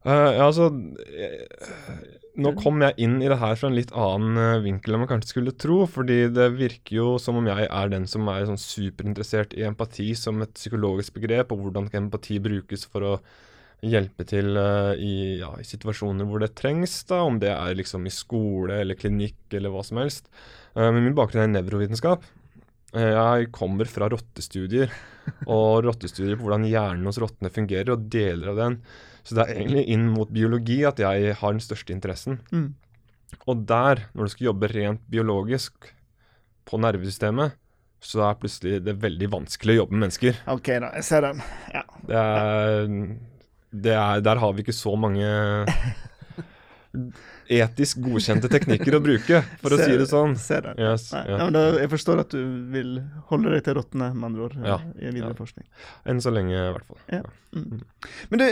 Uh, 0.00 0.32
ja, 0.32 0.46
altså 0.46 0.70
eh, 1.12 1.42
Nå 2.40 2.54
kom 2.56 2.80
jeg 2.80 2.96
inn 3.04 3.18
i 3.20 3.28
det 3.28 3.36
her 3.36 3.58
fra 3.60 3.68
en 3.68 3.76
litt 3.76 3.90
annen 3.92 4.38
eh, 4.40 4.62
vinkel 4.64 4.96
enn 4.96 5.02
man 5.02 5.10
kanskje 5.10 5.34
skulle 5.34 5.52
tro. 5.60 5.82
Fordi 5.90 6.22
det 6.32 6.46
virker 6.56 6.94
jo 6.96 7.08
som 7.20 7.40
om 7.40 7.48
jeg 7.50 7.66
er 7.66 7.92
den 7.92 8.06
som 8.08 8.28
er 8.32 8.46
sånn 8.48 8.60
superinteressert 8.60 9.52
i 9.58 9.66
empati 9.68 10.12
som 10.16 10.40
et 10.44 10.54
psykologisk 10.56 11.18
begrep, 11.18 11.52
og 11.52 11.66
hvordan 11.66 11.90
empati 12.00 12.38
brukes 12.40 12.86
for 12.88 13.08
å 13.10 13.14
hjelpe 13.86 14.26
til 14.28 14.56
uh, 14.58 14.92
i, 14.96 15.40
ja, 15.40 15.50
i 15.60 15.66
situasjoner 15.66 16.28
hvor 16.28 16.42
det 16.42 16.52
trengs. 16.58 16.98
da, 17.08 17.22
Om 17.26 17.40
det 17.42 17.52
er 17.54 17.78
liksom 17.78 18.06
i 18.06 18.14
skole 18.14 18.80
eller 18.82 18.98
klinikk 18.98 19.56
eller 19.56 19.72
hva 19.72 19.84
som 19.86 20.00
helst. 20.02 20.28
Uh, 20.76 20.90
men 20.90 21.04
min 21.04 21.16
bakgrunn 21.16 21.46
er 21.46 21.54
nevrovitenskap. 21.54 22.26
Uh, 22.94 23.12
Jeg 23.14 23.52
kommer 23.56 23.88
fra 23.90 24.10
rottestudier, 24.12 24.92
og 25.56 25.84
rottestudier 25.86 26.36
på 26.36 26.48
hvordan 26.48 26.68
hjernen 26.68 27.08
hos 27.08 27.20
rottene 27.22 27.52
fungerer, 27.54 27.94
og 27.94 28.10
deler 28.12 28.52
av 28.52 28.60
den. 28.60 28.80
Så 29.24 29.36
det 29.36 29.46
er 29.46 29.62
egentlig 29.62 29.86
inn 29.92 30.06
mot 30.10 30.30
biologi 30.32 30.80
at 30.88 31.00
jeg 31.02 31.34
har 31.40 31.54
den 31.54 31.64
største 31.64 31.94
interessen. 31.94 32.40
Mm. 32.50 32.70
Og 33.46 33.64
der, 33.68 34.06
når 34.16 34.26
du 34.26 34.32
skal 34.32 34.50
jobbe 34.50 34.70
rent 34.72 35.02
biologisk 35.12 35.90
på 36.66 36.80
nervesystemet, 36.80 37.56
så 38.00 38.22
er 38.24 38.38
plutselig 38.40 38.80
det 38.84 38.96
veldig 39.02 39.28
vanskelig 39.32 39.74
å 39.74 39.82
jobbe 39.82 39.96
med 39.96 40.06
mennesker. 40.06 40.38
OK, 40.50 40.70
da. 40.82 40.88
Jeg 40.96 41.06
ser 41.06 41.26
den. 41.26 41.42
Ja. 41.74 41.82
Det 42.08 42.20
er, 42.20 42.86
det 42.88 43.29
er, 43.72 44.22
der 44.24 44.40
har 44.42 44.54
vi 44.54 44.64
ikke 44.64 44.76
så 44.76 44.96
mange 44.98 45.26
etisk 47.50 48.00
godkjente 48.02 48.50
teknikker 48.50 48.96
å 48.96 49.00
bruke, 49.02 49.40
for 49.62 49.74
å 49.74 49.78
si 49.80 49.94
det 49.98 50.06
sånn. 50.10 50.36
Ser. 50.38 50.68
Yes, 50.78 51.08
ja. 51.14 51.38
ja, 51.46 51.64
jeg 51.78 51.90
forstår 51.92 52.22
at 52.24 52.34
du 52.34 52.42
vil 52.72 52.96
holde 53.30 53.54
deg 53.54 53.64
til 53.66 53.76
rottene, 53.78 54.10
med 54.14 54.28
andre 54.30 54.46
ord, 54.46 54.56
Ja, 54.66 54.78
i 54.98 55.10
videre 55.10 55.34
forskning. 55.38 55.66
Enn 56.10 56.22
så 56.22 56.32
lenge, 56.34 56.54
i 56.54 56.74
hvert 56.76 56.86
fall. 56.86 57.00
Ja. 57.10 57.22
Mm. 57.54 57.82
Men 58.30 58.42
det, 58.42 58.50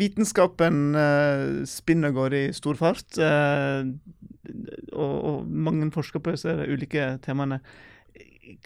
vitenskapen 0.00 0.80
uh, 0.96 1.44
spinner 1.68 2.12
og 2.12 2.22
går 2.22 2.38
i 2.38 2.42
stor 2.56 2.80
fart, 2.80 3.20
uh, 3.20 3.84
og, 4.96 5.14
og 5.32 5.52
mange 5.68 5.90
forsker 5.94 6.24
på 6.24 6.36
disse 6.36 6.56
ulike 6.68 7.14
temaene. 7.24 7.60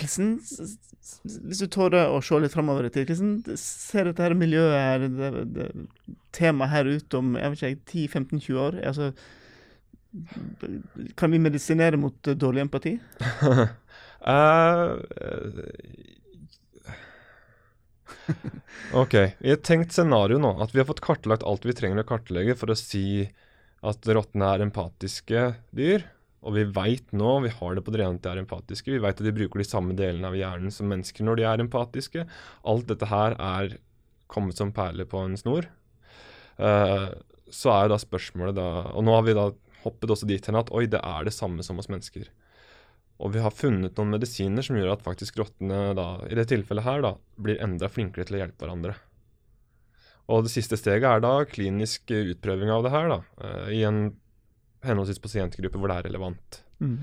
Hvordan, 0.01 0.39
Hvis 1.47 1.63
du 1.63 1.67
tårer 1.71 2.11
å 2.13 2.21
se 2.25 2.39
litt 2.41 2.55
framover 2.55 2.89
i 2.89 2.93
tid, 2.95 3.11
hvordan 3.11 3.59
ser 3.61 4.09
dette 4.09 4.25
her 4.25 4.35
miljøet 4.39 4.75
her, 4.79 5.07
det, 5.09 5.31
det, 5.55 5.71
temaet 6.37 6.73
her 6.73 6.91
ut 6.91 7.19
om 7.19 7.35
jeg 7.41 7.55
vet 7.55 7.63
ikke, 7.63 7.85
10-15-20 8.19 8.63
år? 8.67 8.79
Altså, 8.93 9.11
kan 11.19 11.35
vi 11.35 11.43
medisinere 11.43 11.99
mot 11.99 12.29
eh, 12.31 12.39
dårlig 12.39 12.63
empati? 12.65 12.95
uh, 13.43 14.95
OK. 19.03 19.15
I 19.15 19.55
et 19.55 19.65
tenkt 19.67 19.95
scenario 19.95 20.39
nå, 20.43 20.55
at 20.63 20.75
vi 20.75 20.81
har 20.83 20.89
fått 20.89 21.03
kartlagt 21.05 21.47
alt 21.47 21.67
vi 21.67 21.75
trenger 21.77 22.03
å 22.03 22.09
kartlegge 22.09 22.57
for 22.59 22.73
å 22.73 22.79
si 22.79 23.27
at 23.85 24.07
rottene 24.17 24.49
er 24.55 24.65
empatiske 24.65 25.49
dyr. 25.77 26.07
Og 26.45 26.57
vi 26.59 26.67
veit 26.77 27.13
nå, 27.17 27.39
vi 27.45 27.53
har 27.57 27.77
det 27.77 27.85
på 27.85 27.95
det 27.95 28.03
rene 28.03 28.21
at 28.21 28.25
de 28.25 28.33
er 28.35 28.43
empatiske. 28.43 28.93
Vi 28.93 29.01
veit 29.01 29.17
at 29.17 29.25
de 29.25 29.33
bruker 29.35 29.63
de 29.63 29.67
samme 29.67 29.97
delene 29.97 30.29
av 30.29 30.37
hjernen 30.37 30.73
som 30.75 30.91
mennesker 30.93 31.25
når 31.25 31.41
de 31.41 31.47
er 31.49 31.63
empatiske. 31.65 32.27
Alt 32.69 32.91
dette 32.91 33.09
her 33.09 33.37
er 33.41 33.79
kommet 34.31 34.61
som 34.61 34.73
perler 34.77 35.09
på 35.09 35.23
en 35.25 35.39
snor. 35.41 35.71
Uh, 36.61 37.11
så 37.49 37.73
er 37.73 37.87
jo 37.87 37.95
da 37.95 37.97
spørsmålet 37.99 38.55
da 38.55 38.67
Og 38.95 39.03
nå 39.03 39.11
har 39.11 39.25
vi 39.27 39.33
da 39.35 39.49
hoppet 39.83 40.13
også 40.15 40.29
dit 40.29 40.47
hen 40.47 40.59
at 40.59 40.71
oi, 40.75 40.85
det 40.91 41.01
er 41.03 41.27
det 41.27 41.35
samme 41.35 41.65
som 41.67 41.81
hos 41.81 41.91
mennesker. 41.93 42.29
Og 43.25 43.35
vi 43.35 43.43
har 43.45 43.55
funnet 43.55 43.97
noen 43.97 44.15
medisiner 44.17 44.65
som 44.65 44.77
gjør 44.79 44.95
at 44.95 45.05
faktisk 45.05 45.39
rottene 45.41 45.93
da, 45.97 46.07
i 46.29 46.37
det 46.37 46.49
tilfellet 46.51 46.87
her 46.87 47.05
da, 47.05 47.15
blir 47.41 47.61
enda 47.63 47.91
flinkere 47.93 48.27
til 48.27 48.39
å 48.39 48.43
hjelpe 48.43 48.65
hverandre. 48.65 48.97
Og 50.33 50.47
det 50.47 50.55
siste 50.55 50.79
steget 50.81 51.07
er 51.09 51.21
da 51.25 51.35
klinisk 51.47 52.11
utprøving 52.11 52.73
av 52.73 52.85
det 52.87 52.95
her 52.95 53.11
da, 53.13 53.19
uh, 53.41 53.73
i 53.73 53.85
en 53.87 54.07
henholdsvis 54.87 55.23
pasientgrupper 55.23 55.81
hvor 55.81 55.91
det 55.91 55.97
er 55.99 56.07
relevant. 56.09 56.61
Mm. 56.83 56.99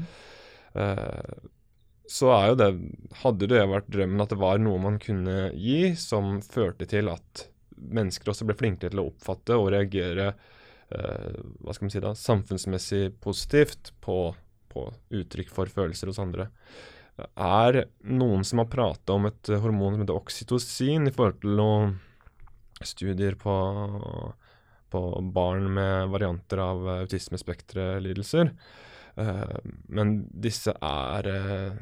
Uh, 0.75 1.49
så 2.11 2.31
er 2.35 2.45
jo 2.51 2.59
det 2.59 2.69
Hadde 3.21 3.47
det 3.51 3.63
vært 3.67 3.89
drømmen 3.91 4.23
at 4.23 4.31
det 4.31 4.39
var 4.39 4.61
noe 4.61 4.79
man 4.83 4.99
kunne 5.03 5.49
gi 5.55 5.91
som 5.99 6.39
førte 6.43 6.87
til 6.89 7.11
at 7.11 7.47
mennesker 7.81 8.31
også 8.31 8.47
ble 8.47 8.55
flinkere 8.59 8.93
til 8.93 9.01
å 9.01 9.09
oppfatte 9.09 9.57
og 9.57 9.71
reagere 9.73 10.31
uh, 10.31 11.35
hva 11.61 11.75
skal 11.75 11.87
man 11.87 11.93
si 11.93 12.03
da, 12.03 12.13
samfunnsmessig 12.17 13.03
positivt 13.23 13.93
på, 14.03 14.17
på 14.71 14.87
uttrykk 15.21 15.53
for 15.53 15.71
følelser 15.71 16.11
hos 16.11 16.21
andre. 16.21 16.51
Er 17.35 17.83
noen 18.07 18.45
som 18.47 18.61
har 18.61 18.69
prata 18.71 19.17
om 19.17 19.27
et 19.29 19.51
hormon 19.61 19.95
som 19.95 20.05
heter 20.05 20.17
oksytocin 20.17 21.09
i 21.09 21.13
forhold 21.15 21.41
til 21.41 21.57
noen 21.59 21.97
studier 22.81 23.35
på 23.39 23.53
på 24.91 25.01
barn 25.35 25.69
med 25.75 26.11
varianter 26.13 26.61
av 26.63 26.89
autismespekterlidelser. 27.01 28.51
Uh, 29.19 29.57
men 29.91 30.21
disse 30.31 30.71
er 30.71 31.27
uh, 31.27 31.79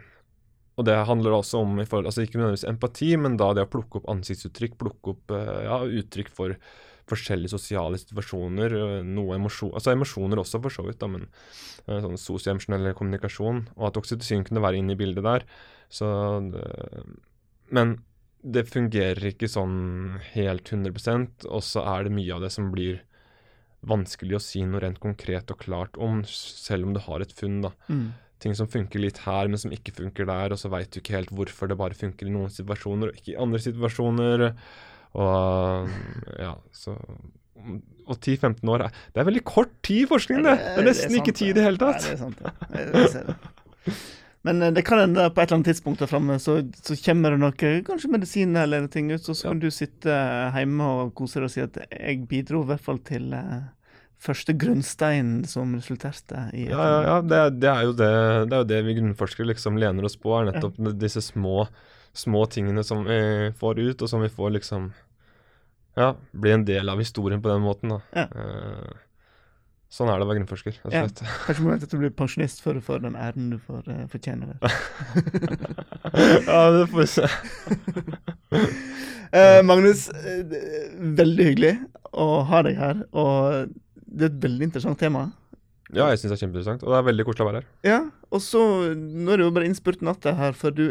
Og 0.80 0.86
det 0.88 0.96
handler 1.06 1.36
også 1.36 1.60
om 1.62 1.76
forhold, 1.84 2.08
altså 2.10 2.24
ikke 2.24 2.40
nødvendigvis 2.40 2.70
empati, 2.70 3.10
men 3.20 3.36
da 3.38 3.52
det 3.54 3.68
å 3.68 3.72
plukke 3.72 4.00
opp 4.00 4.08
ansiktsuttrykk, 4.14 4.78
plukke 4.80 5.12
opp 5.12 5.34
ja, 5.36 5.82
uttrykk 5.84 6.30
for 6.32 6.56
forskjellige 7.10 7.52
sosiale 7.52 8.00
situasjoner, 8.00 8.76
noe 9.04 9.36
emosjon, 9.36 9.74
altså 9.76 9.92
emosjoner 9.92 10.40
også 10.40 10.62
for 10.64 10.72
så 10.72 10.86
vidt, 10.86 11.02
da, 11.02 11.10
men 11.12 11.26
sånn 11.84 12.16
sosioemosjonell 12.22 12.94
kommunikasjon, 12.96 13.64
og 13.76 13.90
at 13.90 14.00
oksytocin 14.00 14.46
kunne 14.48 14.64
være 14.64 14.80
inne 14.80 14.96
i 14.96 15.00
bildet 15.02 15.26
der. 15.26 15.46
Så 15.92 16.08
Men 17.76 17.98
det 18.42 18.66
fungerer 18.70 19.32
ikke 19.32 19.50
sånn 19.52 20.20
helt 20.34 20.70
100% 20.72 21.48
og 21.50 21.64
så 21.66 21.84
er 21.96 22.08
det 22.08 22.16
mye 22.16 22.36
av 22.36 22.46
det 22.46 22.52
som 22.56 22.70
blir 22.72 23.02
vanskelig 23.88 24.38
å 24.38 24.44
si 24.44 24.64
noe 24.68 24.82
rent 24.84 25.00
konkret 25.04 25.52
og 25.54 25.62
klart 25.62 26.00
om, 26.02 26.22
selv 26.28 26.88
om 26.88 26.96
du 26.96 27.02
har 27.04 27.24
et 27.24 27.34
funn. 27.36 27.62
da. 27.64 27.72
Mm. 27.88 28.10
Ting 28.44 28.56
som 28.56 28.70
funker 28.72 29.04
litt 29.04 29.22
her, 29.26 29.52
men 29.52 29.60
som 29.60 29.74
ikke 29.76 29.96
funker 29.96 30.28
der, 30.28 30.56
og 30.56 30.60
så 30.60 30.72
veit 30.72 30.92
du 30.92 31.02
ikke 31.02 31.18
helt 31.18 31.34
hvorfor 31.36 31.72
det 31.72 31.80
bare 31.80 31.98
funker 31.98 32.28
i 32.28 32.34
noen 32.34 32.52
situasjoner 32.52 33.12
og 33.12 33.20
ikke 33.20 33.34
i 33.34 33.40
andre 33.40 33.62
situasjoner. 33.64 34.46
Og 35.20 35.92
ja, 36.38 36.54
så 36.76 36.94
Og 38.06 38.14
10-15 38.14 38.70
år 38.70 38.84
Det 39.10 39.20
er 39.20 39.26
veldig 39.26 39.42
kort 39.42 39.72
tid 39.82 40.04
i 40.04 40.10
forskning, 40.12 40.44
det! 40.46 40.54
Det 40.60 40.84
er 40.84 40.88
nesten 40.88 41.18
ikke 41.18 41.34
tid 41.34 41.50
i 41.52 41.58
det 41.58 41.66
hele 41.66 41.82
tatt. 41.82 42.06
Nei, 42.06 42.86
det 42.86 43.04
er 43.04 43.10
sant, 43.10 43.26
det. 43.26 43.34
Det. 43.90 43.98
Men 44.42 44.62
eh, 44.62 44.72
det 44.72 44.86
kan 44.88 45.02
hende 45.02 45.28
på 45.30 45.42
et 45.42 45.50
eller 45.50 45.60
annet 45.60 45.72
tidspunkt 45.74 46.04
der 46.04 46.12
framme 46.12 46.38
så, 46.40 46.60
så, 46.84 46.96
kommer 47.04 47.36
det 47.36 47.42
noe, 47.42 47.74
kanskje 47.88 48.12
medisin 48.14 48.56
eller 48.60 48.88
ting 48.92 49.12
ut, 49.12 49.26
så 49.26 49.36
kan 49.36 49.60
ja. 49.60 49.66
du 49.66 49.74
sitte 49.74 50.22
hjemme 50.56 50.94
og 51.02 51.12
kose 51.18 51.42
deg 51.42 51.50
og 51.50 51.54
si 51.56 51.66
at 51.66 51.82
jeg 51.90 52.24
bidro 52.30 52.64
i 52.64 52.72
hvert 52.72 52.86
fall 52.86 53.02
til 53.08 53.34
uh, 53.36 53.68
første 54.20 54.56
grunnsteinen 54.60 55.44
som 55.50 55.76
resulterte 55.76 56.48
i 56.54 56.70
Ja, 56.70 56.80
ja, 56.80 57.04
ja. 57.08 57.20
Det, 57.22 57.44
det, 57.60 57.74
er 57.74 57.92
det, 57.92 58.10
det, 58.48 58.56
er 58.56 58.64
jo 58.64 58.70
det 58.72 58.82
vi 58.88 58.98
grunnforskere 59.02 59.52
liksom 59.52 59.80
lener 59.82 60.08
oss 60.08 60.18
på, 60.20 60.34
er 60.38 60.52
nettopp 60.54 60.80
ja. 60.80 60.96
disse 61.04 61.24
små, 61.26 61.68
små 62.16 62.46
tingene 62.52 62.84
som 62.88 63.04
vi 63.08 63.20
får 63.60 63.84
ut, 63.84 64.02
og 64.02 64.12
som 64.12 64.24
vi 64.26 64.32
får 64.34 64.58
liksom 64.60 64.92
Ja, 66.00 66.14
bli 66.32 66.52
en 66.56 66.64
del 66.64 66.88
av 66.88 67.00
historien 67.02 67.42
på 67.44 67.52
den 67.52 67.64
måten, 67.66 67.98
da. 67.98 68.02
Ja. 68.16 68.28
Uh, 68.32 69.06
Sånn 69.90 70.10
er 70.12 70.20
det 70.20 70.26
å 70.26 70.30
være 70.30 70.44
grunnforsker. 70.44 70.76
Ja, 70.94 71.08
kanskje 71.48 71.64
må 71.66 71.76
du 71.82 71.96
blir 71.98 72.12
pensjonist 72.14 72.62
før 72.62 72.78
du 72.78 72.84
får 72.86 73.02
den 73.08 73.16
æren 73.18 73.48
du 73.56 73.58
får 73.66 73.88
uh, 73.90 74.04
fortjener. 74.12 74.54
ja, 76.46 76.60
det 76.76 76.84
får 76.92 77.00
vi 77.00 77.08
se. 77.10 77.26
uh, 78.54 79.62
Magnus, 79.70 80.06
uh, 80.14 80.54
veldig 81.18 81.48
hyggelig 81.50 81.74
å 82.14 82.30
ha 82.52 82.62
deg 82.68 82.78
her. 82.78 83.02
Og 83.18 83.74
det 84.06 84.28
er 84.28 84.32
et 84.36 84.40
veldig 84.46 84.70
interessant 84.70 85.02
tema. 85.02 85.26
Ja, 85.90 86.12
jeg 86.12 86.22
syns 86.22 86.36
det 86.36 86.38
er 86.38 86.44
kjempeinteressant. 86.44 86.86
Og 86.86 86.94
det 86.94 87.00
er 87.00 87.10
veldig 87.10 87.26
koselig 87.26 87.48
å 87.48 87.50
være 87.50 87.64
her. 87.64 87.70
Ja, 87.90 88.00
og 88.30 88.42
så 88.46 88.62
Nå 88.94 89.34
er 89.34 89.42
det 89.42 89.46
jo 89.48 89.54
bare 89.56 89.70
innspurt 89.70 90.04
natta 90.06 90.36
her 90.38 90.58
før 90.58 90.76
du 90.78 90.86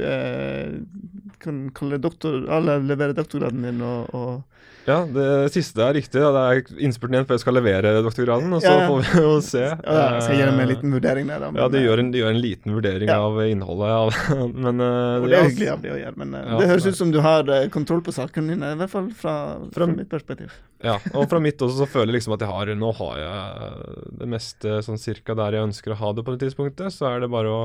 kan 1.39 1.69
kalle 1.77 2.01
doktor, 2.03 2.41
eller 2.51 2.83
levere 2.83 3.15
doktorgraden 3.15 3.63
din 3.69 3.83
og, 3.87 4.15
og 4.17 4.59
ja, 4.89 5.03
det 5.05 5.27
siste 5.53 5.83
er 5.85 5.93
riktig. 5.99 6.17
Da. 6.23 6.31
Det 6.33 6.43
er 6.49 6.85
innspurten 6.87 7.19
igjen 7.19 7.27
før 7.29 7.37
jeg 7.37 7.43
skal 7.43 7.57
levere 7.59 7.91
doktorgraden. 8.05 8.55
Og 8.57 8.63
så 8.65 8.71
ja, 8.71 8.79
ja. 8.81 8.87
får 8.89 9.03
vi 9.05 9.25
jo 9.25 9.33
se. 9.45 9.65
Ja, 9.67 9.97
jeg 10.17 10.23
skal 10.25 10.39
gjøre 10.41 10.55
meg 10.57 10.65
en 10.65 10.71
liten 10.73 10.95
vurdering 10.97 11.29
der, 11.29 11.43
da. 11.45 11.51
Men, 11.53 11.61
ja, 11.61 11.67
de 11.75 11.83
gjør, 11.83 12.03
en, 12.03 12.13
de 12.15 12.23
gjør 12.23 12.33
en 12.33 12.41
liten 12.41 12.77
vurdering 12.79 13.13
av 13.13 13.41
innholdet. 13.45 13.91
Ja. 13.93 14.39
men, 14.65 14.81
uh, 14.81 15.27
det 15.27 15.37
er 15.37 15.51
hyggelig 15.51 15.71
av 15.75 15.85
de 15.85 15.93
å 15.93 15.99
gjøre, 16.01 16.21
men 16.23 16.39
uh, 16.39 16.55
det 16.63 16.71
høres 16.73 16.89
ut 16.89 17.01
som 17.03 17.13
du 17.13 17.21
har 17.25 17.53
uh, 17.53 17.59
kontroll 17.75 18.01
på 18.07 18.15
sakene 18.17 18.55
dine. 18.55 18.73
I 18.73 18.81
hvert 18.81 18.95
fall 18.95 19.11
fra, 19.13 19.35
fra, 19.67 19.73
fra, 19.77 19.91
mitt 19.93 20.09
perspektiv. 20.09 20.57
Ja, 20.85 20.97
og 21.13 21.29
fra 21.29 21.43
mitt 21.49 21.61
også 21.61 21.83
så 21.83 21.91
føler 21.99 22.15
jeg 22.15 22.23
liksom 22.23 22.39
at 22.39 22.47
jeg 22.47 22.53
har 22.55 22.75
Nå 22.79 22.91
har 22.95 23.15
jeg 23.21 23.93
det 24.23 24.27
meste 24.31 24.81
sånn 24.87 25.01
cirka 25.01 25.37
der 25.37 25.59
jeg 25.59 25.69
ønsker 25.69 25.93
å 25.93 26.01
ha 26.01 26.15
det 26.17 26.25
på 26.25 26.33
det 26.33 26.47
tidspunktet. 26.47 26.97
Så 26.97 27.11
er 27.11 27.21
det 27.25 27.28
bare 27.33 27.53
å 27.53 27.63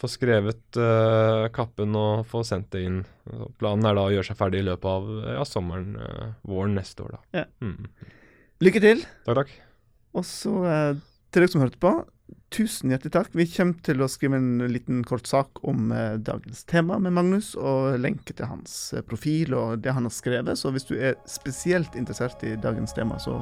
få 0.00 0.08
skrevet 0.12 0.78
uh, 0.80 1.46
kappen 1.54 1.96
og 1.96 2.26
få 2.28 2.42
sendt 2.44 2.72
det 2.74 2.84
inn. 2.86 2.98
Planen 3.60 3.86
er 3.88 3.96
da 3.96 4.06
å 4.06 4.12
gjøre 4.12 4.28
seg 4.28 4.38
ferdig 4.38 4.60
i 4.62 4.66
løpet 4.68 4.90
av 4.90 5.06
ja, 5.38 5.46
sommeren, 5.48 5.94
uh, 5.96 6.34
våren 6.48 6.76
neste 6.76 7.06
år. 7.06 7.16
da. 7.16 7.40
Ja. 7.42 7.46
Mm. 7.64 7.86
Lykke 8.64 8.82
til. 8.84 9.06
Takk, 9.24 9.40
takk. 9.40 9.56
Og 10.16 10.28
så 10.28 10.52
uh, 10.64 10.92
til 11.32 11.42
dere 11.42 11.52
som 11.52 11.64
hørte 11.64 11.80
på, 11.80 11.94
tusen 12.52 12.92
hjertelig 12.92 13.14
takk. 13.16 13.32
Vi 13.36 13.48
kommer 13.54 13.80
til 13.86 14.04
å 14.04 14.10
skrive 14.10 14.38
en 14.38 14.66
liten 14.72 15.00
kort 15.06 15.28
sak 15.28 15.60
om 15.66 15.90
dagens 16.24 16.62
tema 16.68 16.96
med 17.02 17.14
Magnus, 17.16 17.52
og 17.58 17.98
lenke 18.00 18.34
til 18.36 18.48
hans 18.48 18.94
profil 19.08 19.54
og 19.58 19.82
det 19.84 19.92
han 19.96 20.06
har 20.08 20.14
skrevet. 20.14 20.58
Så 20.58 20.72
hvis 20.74 20.88
du 20.88 20.94
er 20.96 21.18
spesielt 21.28 21.98
interessert 21.98 22.42
i 22.46 22.54
dagens 22.60 22.94
tema, 22.96 23.18
så 23.22 23.40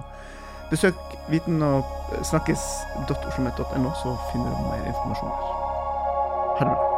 besøk 0.70 0.94
viten 1.28 1.62
og 1.62 1.84
snakkes.oslomet.no, 2.22 3.90
så 4.02 4.16
finner 4.32 4.50
du 4.50 4.66
mer 4.70 4.88
informasjon 4.88 5.30
der. 5.30 5.62
100 6.58 6.93